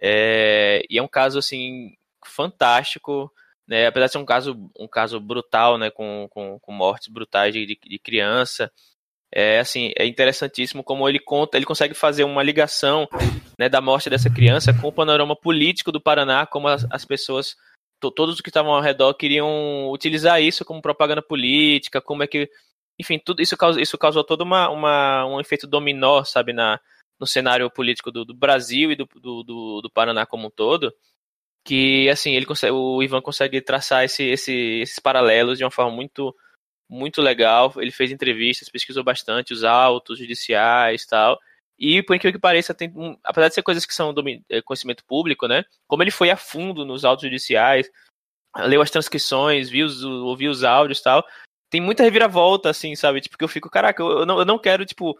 [0.00, 1.94] É, e é um caso, assim,
[2.24, 3.32] fantástico,
[3.66, 3.86] né?
[3.86, 5.90] Apesar de ser um caso, um caso brutal, né?
[5.90, 8.72] Com, com, com mortes brutais de, de, de criança,
[9.32, 13.06] é assim, é interessantíssimo como ele conta, ele consegue fazer uma ligação
[13.58, 17.54] né, da morte dessa criança com o panorama político do Paraná, como as, as pessoas,
[18.00, 22.50] to, todos que estavam ao redor queriam utilizar isso como propaganda política, como é que,
[22.98, 26.80] enfim, tudo isso causou, isso causou todo uma, uma, um efeito dominó, sabe, na,
[27.20, 30.92] no cenário político do, do Brasil e do, do, do, Paraná como um todo,
[31.64, 35.90] que assim ele consegue, o Ivan consegue traçar esse, esse, esses paralelos de uma forma
[35.94, 36.34] muito
[36.88, 37.72] muito legal.
[37.76, 41.38] Ele fez entrevistas, pesquisou bastante os autos judiciais e tal.
[41.78, 44.12] E, por incrível que pareça, tem, um, apesar de ser coisas que são
[44.50, 45.64] é, conhecimento público, né?
[45.86, 47.88] Como ele foi a fundo nos autos judiciais,
[48.56, 51.24] leu as transcrições, viu os, ouviu os áudios e tal,
[51.70, 53.20] tem muita reviravolta, assim, sabe?
[53.20, 55.16] Tipo, que eu fico, caraca, eu, eu, não, eu não quero, tipo,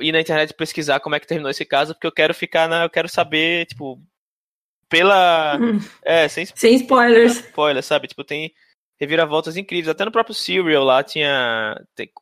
[0.00, 2.84] ir na internet pesquisar como é que terminou esse caso, porque eu quero ficar na.
[2.84, 3.98] Eu quero saber, tipo,
[4.88, 5.56] pela.
[5.56, 5.78] Hum.
[6.02, 7.36] É, sem, sem spoilers.
[7.36, 8.08] Spoiler, sabe?
[8.08, 8.52] Tipo, tem
[8.98, 9.88] reviravoltas incríveis.
[9.88, 11.80] Até no próprio Serial lá tinha.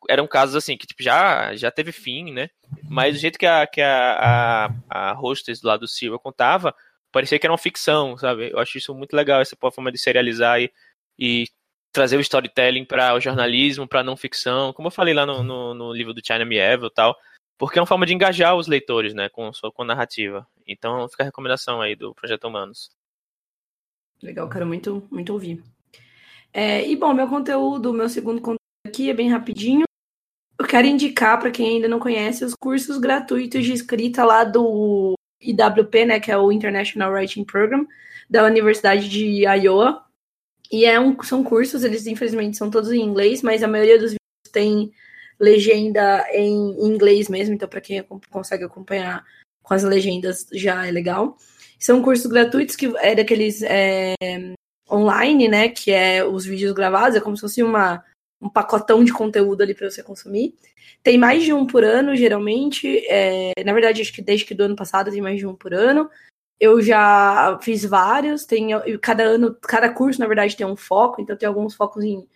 [0.09, 2.51] Eram casos assim que tipo, já, já teve fim, né?
[2.89, 6.75] Mas do jeito que a, que a, a, a hostess lá do Serial contava,
[7.11, 8.51] parecia que era uma ficção, sabe?
[8.53, 10.71] Eu acho isso muito legal, essa forma de serializar e,
[11.19, 11.47] e
[11.93, 15.75] trazer o storytelling para o jornalismo, para não ficção, como eu falei lá no, no,
[15.75, 17.17] no livro do China Evil e tal,
[17.57, 20.47] porque é uma forma de engajar os leitores, né, com, com a narrativa.
[20.67, 22.91] Então fica a recomendação aí do Projeto Humanos.
[24.23, 25.63] Legal, quero muito, muito ouvir.
[26.53, 29.85] É, e bom, meu conteúdo, meu segundo conteúdo aqui é bem rapidinho.
[30.59, 35.15] Eu quero indicar para quem ainda não conhece os cursos gratuitos de escrita lá do
[35.41, 37.87] IWP, né, que é o International Writing Program
[38.29, 40.05] da Universidade de Iowa.
[40.73, 44.13] E é um, são cursos, eles infelizmente são todos em inglês, mas a maioria dos
[44.13, 44.93] vídeos tem
[45.39, 46.55] legenda em
[46.87, 49.25] inglês mesmo, então para quem consegue acompanhar
[49.63, 51.37] com as legendas já é legal.
[51.79, 54.15] São cursos gratuitos que é daqueles é,
[54.91, 55.69] online, né?
[55.69, 58.05] Que é os vídeos gravados, é como se fosse uma,
[58.41, 60.55] um pacotão de conteúdo ali para você consumir.
[61.03, 63.05] Tem mais de um por ano, geralmente.
[63.09, 65.75] É, na verdade, acho que desde que do ano passado tem mais de um por
[65.75, 66.11] ano.
[66.59, 68.69] Eu já fiz vários, tem
[69.01, 72.27] cada ano, cada curso, na verdade, tem um foco, então tem alguns focos em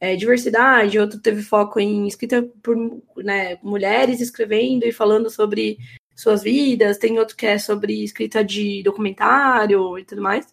[0.00, 2.76] é, diversidade, outro teve foco em escrita por
[3.16, 5.78] né, mulheres escrevendo e falando sobre
[6.14, 10.46] suas vidas, tem outro que é sobre escrita de documentário e tudo mais.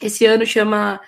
[0.00, 1.00] Esse ano chama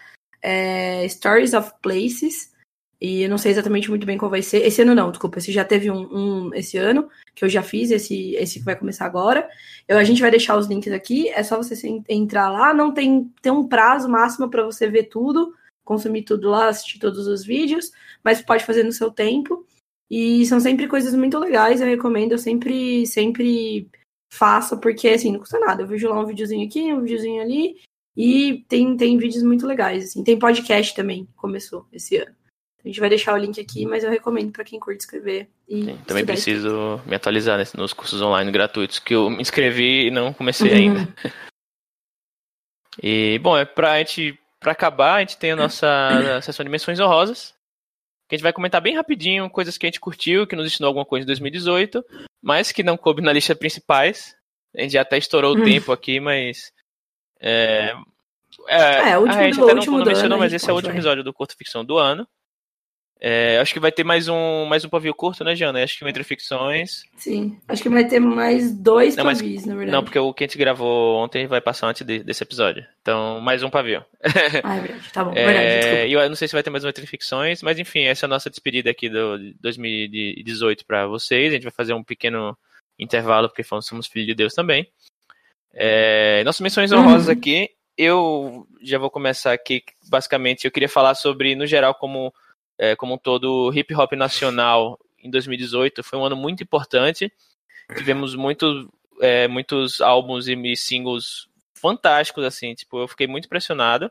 [0.43, 2.53] é, Stories of Places.
[3.01, 4.59] E eu não sei exatamente muito bem qual vai ser.
[4.65, 5.39] Esse ano não, desculpa.
[5.39, 8.77] Esse já teve um, um esse ano, que eu já fiz, esse, esse que vai
[8.77, 9.49] começar agora.
[9.89, 11.29] Eu, a gente vai deixar os links aqui.
[11.31, 11.75] É só você
[12.09, 12.73] entrar lá.
[12.73, 15.53] Não tem, tem um prazo máximo para você ver tudo,
[15.85, 17.91] consumir tudo lá, assistir todos os vídeos,
[18.23, 19.67] mas pode fazer no seu tempo.
[20.09, 22.33] E são sempre coisas muito legais, eu recomendo.
[22.33, 23.89] Eu sempre, sempre
[24.33, 25.83] faça, porque assim, não custa nada.
[25.83, 27.81] Eu vejo lá um videozinho aqui, um videozinho ali,
[28.17, 30.23] e tem, tem vídeos muito legais, assim.
[30.23, 32.35] Tem podcast também, começou esse ano.
[32.85, 35.49] A gente vai deixar o link aqui, mas eu recomendo para quem curte escrever.
[35.69, 40.09] E Sim, também preciso me atualizar nesse, nos cursos online gratuitos, que eu me inscrevi
[40.09, 40.77] e não comecei uhum.
[40.99, 41.15] ainda.
[43.01, 46.99] E, bom, é pra gente, pra acabar, a gente tem a nossa sessão de menções
[46.99, 47.55] honrosas,
[48.29, 50.89] que a gente vai comentar bem rapidinho coisas que a gente curtiu, que nos ensinou
[50.89, 52.05] alguma coisa em 2018,
[52.43, 54.35] mas que não coube na lista principais.
[54.77, 55.65] A gente já até estourou o hum.
[55.65, 56.73] tempo aqui, mas.
[57.43, 57.95] É,
[58.69, 60.95] é, é o último, a gente até não, não mencionou, mas esse é o último
[60.95, 62.27] episódio do Curto Ficção do ano.
[63.25, 65.85] É, acho que vai ter mais um, mais um pavio curto, né, Jana?
[65.85, 67.05] Acho que entre ficções.
[67.17, 69.93] Sim, acho que vai ter mais dois não, pavios, mas, na verdade.
[69.93, 72.85] Não, porque o que a gente gravou ontem vai passar antes de, desse episódio.
[73.01, 74.05] Então, mais um pavio.
[74.65, 75.13] Ah, é verdade.
[75.13, 77.79] Tá bom, é, verdade, eu não sei se vai ter mais uma entre ficções, mas
[77.79, 81.53] enfim, essa é a nossa despedida aqui do 2018 para vocês.
[81.53, 82.59] A gente vai fazer um pequeno
[82.99, 84.89] intervalo, porque somos filhos de Deus também.
[85.75, 87.33] É, nossas menções honrosas uhum.
[87.33, 89.83] aqui, eu já vou começar aqui.
[90.09, 92.33] Basicamente, eu queria falar sobre, no geral, como
[92.79, 97.33] é, como um todo, hip hop nacional em 2018 foi um ano muito importante.
[97.97, 104.11] Tivemos muito, é, muitos álbuns e singles fantásticos, assim, tipo, eu fiquei muito impressionado.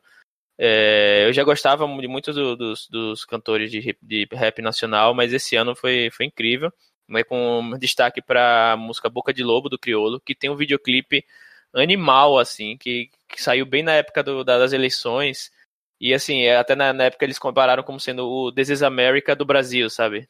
[0.58, 5.14] É, eu já gostava de muitos do, dos, dos cantores de, hip, de rap nacional,
[5.14, 6.72] mas esse ano foi, foi incrível.
[7.10, 11.26] Né, com destaque para a música Boca de Lobo do Criolo, que tem um videoclipe
[11.74, 15.52] animal, assim, que, que saiu bem na época do, das eleições.
[16.00, 19.36] E assim, é, até na, na, época eles compararam como sendo o This is America
[19.36, 20.28] do Brasil, sabe?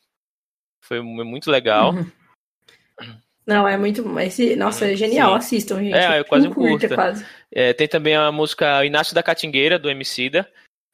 [0.82, 1.94] Foi muito legal.
[3.46, 4.20] Não, é muito.
[4.20, 5.32] Esse, nossa, é genial.
[5.32, 5.38] Sim.
[5.38, 5.96] Assistam, gente.
[5.96, 6.94] É, é quase um curta.
[6.94, 7.26] Quase.
[7.52, 10.48] É, tem também a música Inácio da Catingueira, do Emicida,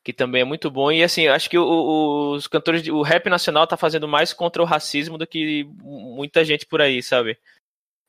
[0.03, 0.91] que também é muito bom.
[0.91, 4.61] E assim, acho que o, o, os cantores, o rap nacional tá fazendo mais contra
[4.61, 7.37] o racismo do que muita gente por aí, sabe?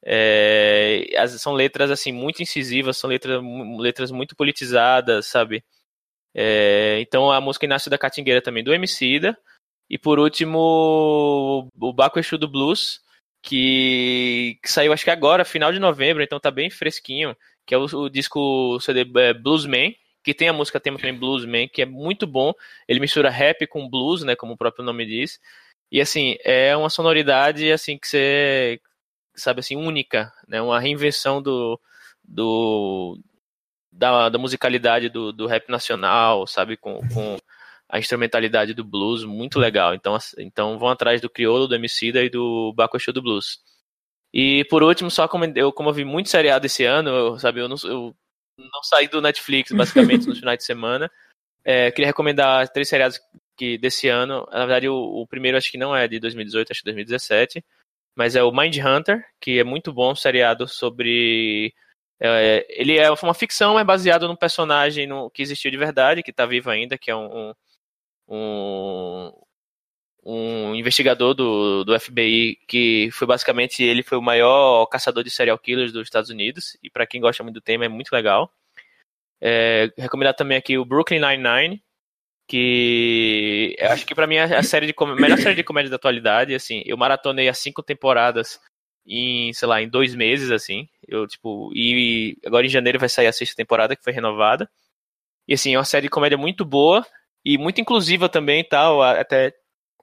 [0.05, 1.07] É,
[1.39, 3.43] são letras assim muito incisivas, são letras,
[3.79, 5.65] letras muito politizadas, sabe?
[6.35, 9.37] É, então a música Inácio da Catingueira também do Emicida.
[9.91, 13.01] E por último, o Baco Exu do Blues,
[13.43, 17.35] que, que, saiu acho que agora, final de novembro, então tá bem fresquinho,
[17.67, 18.39] que é o, o disco
[18.77, 22.53] o CD é, Bluesman, que tem a música tema também Bluesman, que é muito bom.
[22.87, 25.41] Ele mistura rap com blues, né, como o próprio nome diz.
[25.91, 28.81] E assim, é uma sonoridade assim que você
[29.39, 31.81] sabe assim única, né, uma reinvenção do,
[32.25, 33.19] do
[33.93, 36.77] da, da musicalidade do, do rap nacional, sabe?
[36.77, 37.37] Com, com
[37.89, 39.95] a instrumentalidade do blues, muito legal.
[39.95, 43.59] Então, então vão atrás do Criolo, do Emicida e do Baco Show do Blues.
[44.33, 47.61] E por último, só como eu, como eu vi muito seriado esse ano, eu, sabe,
[47.61, 48.15] eu não, eu
[48.59, 51.11] não saí do Netflix basicamente nos finais de semana.
[51.65, 53.21] É, queria recomendar três seriados
[53.57, 54.47] que desse ano.
[54.53, 57.65] Na verdade, o, o, primeiro acho que não é de 2018, acho que 2017.
[58.19, 61.73] Mas é o Mind Hunter, que é muito bom, seriado sobre
[62.21, 66.33] é, ele é uma ficção, é baseado num personagem no, que existiu de verdade, que
[66.33, 67.55] está vivo ainda, que é um,
[68.29, 69.33] um,
[70.25, 75.57] um investigador do, do FBI que foi basicamente ele foi o maior caçador de serial
[75.57, 78.53] killers dos Estados Unidos e para quem gosta muito do tema é muito legal.
[79.41, 81.81] É, recomendar também aqui o Brooklyn Nine-Nine,
[82.49, 86.55] que acho que para mim é a série de melhor série de comédia da atualidade.
[86.55, 88.59] Assim, eu maratonei as cinco temporadas
[89.07, 90.89] em, sei lá, em dois meses, assim.
[91.07, 94.69] Eu, tipo, e agora em janeiro vai sair a sexta temporada, que foi renovada.
[95.47, 97.07] E, assim, é uma série de comédia muito boa
[97.45, 99.03] e muito inclusiva também tal.
[99.03, 99.55] Até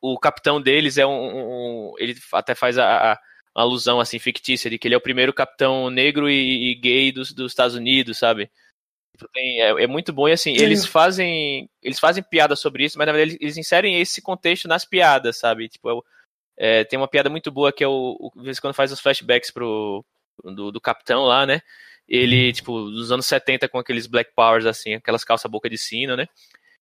[0.02, 1.92] o capitão deles é um.
[1.92, 3.20] um ele até faz a, a,
[3.56, 7.34] alusão, assim, fictícia, de que ele é o primeiro capitão negro e, e gay dos,
[7.34, 8.52] dos Estados Unidos, sabe?
[9.34, 13.08] Tem, é, é, muito bom e assim, eles fazem eles fazem piadas sobre isso, mas
[13.08, 15.70] na verdade eles, inserem esse contexto nas piadas, sabe?
[15.70, 15.94] Tipo, é
[16.58, 18.92] é, tem uma piada muito boa que é o, o de vez em quando faz
[18.92, 20.06] os flashbacks pro,
[20.44, 21.62] do, do capitão lá, né?
[22.08, 22.54] Ele, uhum.
[22.54, 26.28] tipo, dos anos 70 com aqueles Black Powers, assim, aquelas calça boca de sino, né?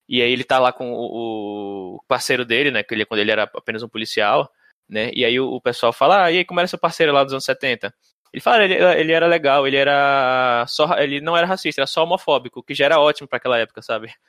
[0.08, 2.82] E aí ele tá lá com o, o parceiro dele, né?
[2.82, 4.50] Que ele, quando ele era apenas um policial,
[4.88, 5.10] né?
[5.14, 7.32] E aí o, o pessoal fala, ah, e aí como era seu parceiro lá dos
[7.32, 7.92] anos 70?
[8.34, 12.02] Ele fala, ele, ele era legal, ele era só, ele não era racista, era só
[12.02, 14.12] homofóbico, que já era ótimo para aquela época, sabe?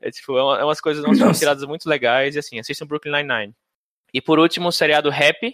[0.00, 3.52] É tipo, é, umas coisas não tiradas muito legais e assim, assistam Brooklyn Nine-Nine.
[4.14, 5.52] E por último, o seriado Rap,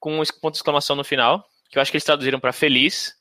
[0.00, 3.14] com um ponto de exclamação no final, que eu acho que eles traduziram para Feliz,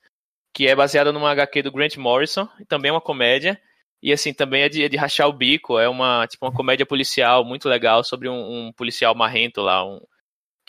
[0.52, 3.62] que é baseado numa HQ do Grant Morrison, também é uma comédia,
[4.02, 6.86] e assim, também é de, é de rachar o bico, é uma, tipo, uma comédia
[6.86, 10.02] policial muito legal sobre um, um policial marrento lá, um,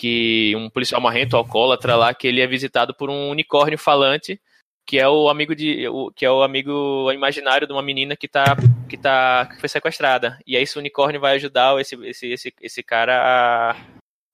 [0.00, 4.40] que um policial marrento, alcoólatra lá, que ele é visitado por um unicórnio falante,
[4.86, 8.26] que é o amigo de o, que é o amigo imaginário de uma menina que
[8.26, 8.56] tá
[8.88, 10.38] que tá que foi sequestrada.
[10.46, 13.76] E aí esse unicórnio vai ajudar esse esse esse, esse cara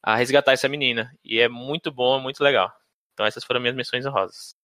[0.04, 1.12] a, a resgatar essa menina.
[1.24, 2.72] E é muito bom, muito legal.
[3.12, 4.54] Então essas foram minhas menções honrosas.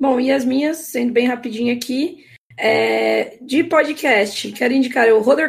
[0.00, 2.26] Bom, e as minhas, sendo bem rapidinho aqui,
[2.58, 5.48] é, de podcast, quero indicar o Roder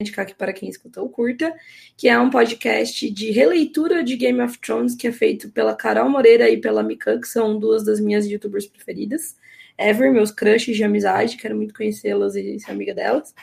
[0.00, 1.54] indicar aqui para quem escutou Curta,
[1.96, 6.08] que é um podcast de releitura de Game of Thrones, que é feito pela Carol
[6.08, 9.36] Moreira e pela Mika, que são duas das minhas youtubers preferidas.
[9.78, 13.34] Ever, meus crushes de amizade, quero muito conhecê-las e ser amiga delas.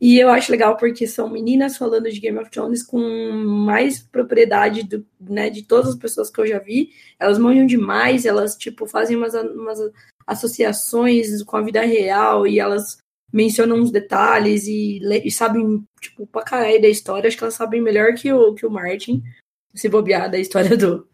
[0.00, 4.82] E eu acho legal porque são meninas falando de Game of Thrones com mais propriedade
[4.82, 6.90] do, né, de todas as pessoas que eu já vi.
[7.18, 9.78] Elas manjam demais, elas tipo fazem umas, umas
[10.26, 12.98] associações com a vida real e elas
[13.32, 17.28] mencionam uns detalhes e, e sabem, tipo, pra caralho da história.
[17.28, 19.22] Acho que elas sabem melhor que o, que o Martin,
[19.74, 21.06] se bobear da história do,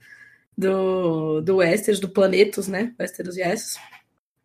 [0.56, 2.94] do, do Westeros, do Planetos, né?
[2.98, 3.78] Westeros e Essos.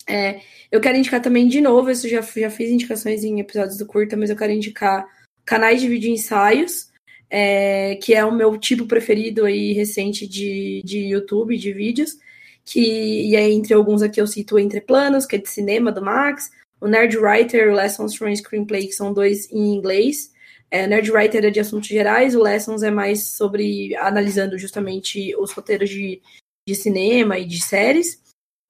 [0.09, 0.39] É,
[0.71, 4.15] eu quero indicar também de novo, isso já, já fiz indicações em episódios do curta,
[4.15, 5.05] mas eu quero indicar
[5.45, 6.89] canais de vídeo ensaios,
[7.29, 12.17] é, que é o meu tipo preferido aí recente de, de YouTube, de vídeos,
[12.63, 16.01] que e aí entre alguns aqui eu cito Entre Planos, que é de cinema do
[16.01, 16.49] Max,
[16.79, 20.31] o Nerd Writer, o Lessons from Screenplay, que são dois em inglês.
[20.69, 25.51] É, Nerd Writer é de assuntos gerais, o Lessons é mais sobre analisando justamente os
[25.51, 26.21] roteiros de,
[26.67, 28.21] de cinema e de séries.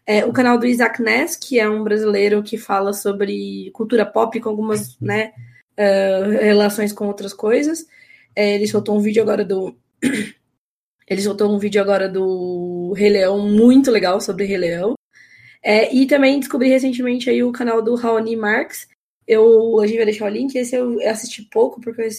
[0.05, 4.39] É, o canal do Isaac Ness, que é um brasileiro que fala sobre cultura pop
[4.39, 5.34] com algumas né,
[5.78, 7.86] uh, relações com outras coisas.
[8.34, 9.76] É, ele soltou um vídeo agora do.
[11.10, 14.97] ele soltou um vídeo agora do Rei Leão muito legal sobre Rei Leão.
[15.64, 18.88] É, e também descobri recentemente aí o canal do Raoni Marx.
[19.28, 20.55] Eu, a gente vai deixar o link.
[20.55, 22.10] Esse eu assisti pouco, porque eu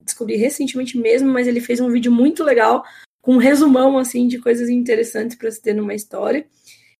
[0.00, 2.84] descobri recentemente mesmo, mas ele fez um vídeo muito legal,
[3.20, 6.46] com um resumão assim de coisas interessantes para se ter numa história.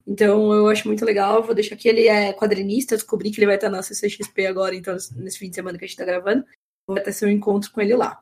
[0.07, 1.43] Então eu acho muito legal.
[1.43, 1.89] Vou deixar aqui.
[1.89, 2.97] Ele é quadrinista.
[2.97, 5.89] Descobri que ele vai estar na CCXP agora, então, nesse fim de semana que a
[5.89, 6.45] gente está gravando.
[6.87, 8.21] Vou ter seu encontro com ele lá.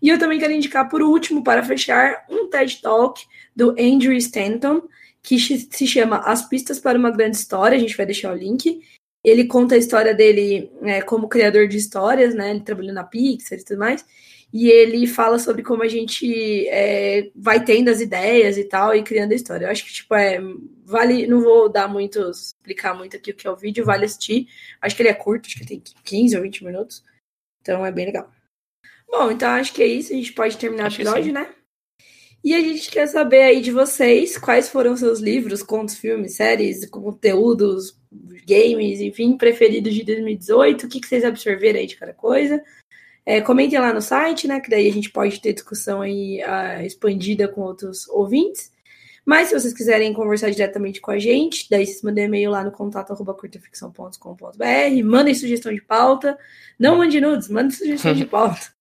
[0.00, 4.82] E eu também quero indicar, por último, para fechar, um TED Talk do Andrew Stanton,
[5.24, 7.76] que se chama As Pistas para uma Grande História.
[7.76, 8.80] A gente vai deixar o link.
[9.24, 12.50] Ele conta a história dele é, como criador de histórias, né?
[12.50, 14.04] Ele trabalhou na Pixar e tudo mais
[14.54, 19.02] e ele fala sobre como a gente é, vai tendo as ideias e tal e
[19.02, 19.66] criando a história.
[19.66, 20.38] Eu acho que, tipo, é.
[20.84, 21.26] Vale.
[21.26, 22.20] Não vou dar muito.
[22.30, 24.46] explicar muito aqui o que é o vídeo, vale assistir.
[24.80, 27.02] Acho que ele é curto, acho que tem 15 ou 20 minutos.
[27.60, 28.30] Então é bem legal.
[29.10, 30.12] Bom, então acho que é isso.
[30.12, 31.52] A gente pode terminar acho o episódio, né?
[32.44, 36.84] E a gente quer saber aí de vocês quais foram seus livros, contos, filmes, séries,
[36.84, 37.98] conteúdos,
[38.46, 40.84] games, enfim, preferidos de 2018.
[40.84, 42.62] O que, que vocês absorveram aí de cada coisa?
[43.24, 44.60] É, comentem lá no site, né?
[44.60, 48.70] Que daí a gente pode ter discussão aí uh, expandida com outros ouvintes.
[49.24, 52.70] Mas se vocês quiserem conversar diretamente com a gente, daí vocês mandem e-mail lá no
[52.70, 56.38] contato curtaficção.com.br, mandem sugestão de pauta.
[56.78, 58.74] Não mande nudes, mandem sugestão de pauta.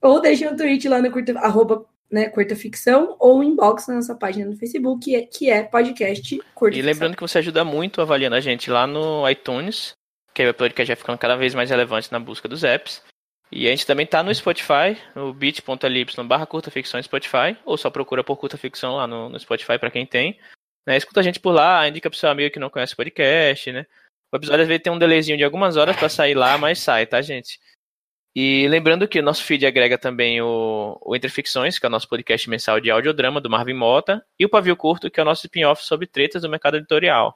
[0.00, 4.14] Ou deixem um tweet lá no curta, arroba, né, curta ficção ou inbox na nossa
[4.14, 8.00] página no Facebook, que é, que é podcast curta E lembrando que você ajuda muito
[8.00, 9.94] avaliando a gente lá no iTunes,
[10.32, 13.02] que o podcast vai ficando cada vez mais relevante na busca dos apps.
[13.50, 17.90] E a gente também tá no Spotify, no bit.ly barra curta ficção Spotify, ou só
[17.90, 20.38] procura por curta ficção lá no, no Spotify para quem tem.
[20.86, 20.96] Né?
[20.96, 23.86] Escuta a gente por lá, indica pro seu amigo que não conhece o podcast, né?
[24.32, 27.06] O episódio às vezes tem um delayzinho de algumas horas para sair lá, mas sai,
[27.06, 27.60] tá, gente?
[28.38, 31.90] E lembrando que o nosso feed agrega também o, o Entre Ficções, que é o
[31.90, 35.24] nosso podcast mensal de audiodrama do Marvin Mota, e o Pavio Curto, que é o
[35.24, 37.34] nosso spin-off sobre tretas do mercado editorial.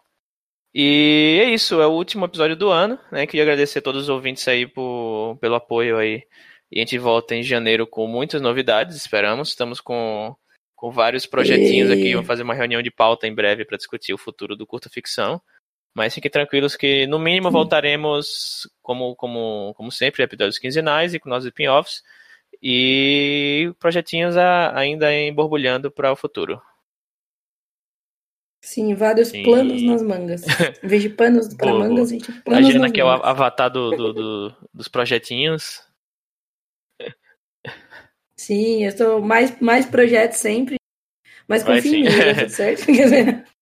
[0.74, 3.26] E é isso, é o último episódio do ano, né?
[3.26, 6.22] Queria agradecer a todos os ouvintes aí por, pelo apoio aí.
[6.70, 9.48] E a gente volta em janeiro com muitas novidades, esperamos.
[9.48, 10.36] Estamos com,
[10.76, 12.12] com vários projetinhos aqui.
[12.12, 15.40] Vamos fazer uma reunião de pauta em breve para discutir o futuro do curta ficção.
[15.94, 21.28] Mas fiquem tranquilos que, no mínimo, voltaremos, como, como, como sempre, episódios quinzenais e com
[21.28, 22.02] nossos spin-offs.
[22.62, 26.60] E projetinhos a, ainda em borbulhando para o futuro.
[28.62, 29.42] Sim, vários Sim.
[29.42, 30.42] planos nas mangas.
[30.82, 33.20] Em vez de panos para mangas, a gente planos Imagina que mangas.
[33.20, 35.82] é o avatar do, do, do, dos projetinhos.
[38.36, 40.76] Sim, eu estou mais, mais projetos sempre,
[41.48, 42.84] mas confio em mim, tudo certo?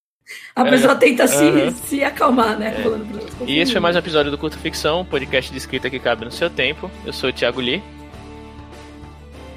[0.55, 2.75] A pessoa tenta se, se acalmar, né?
[2.77, 3.45] É.
[3.47, 6.31] E esse foi mais um episódio do Culto Ficção, podcast de escrita que cabe no
[6.31, 6.91] seu tempo.
[7.07, 7.83] Eu sou o Thiago Lee.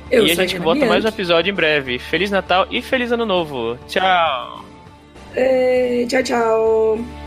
[0.10, 1.98] Eu e a gente volta mais um episódio em breve.
[1.98, 3.78] Feliz Natal e Feliz Ano Novo.
[3.88, 4.66] Tchau!
[5.36, 7.21] Eh, tchau, tchau.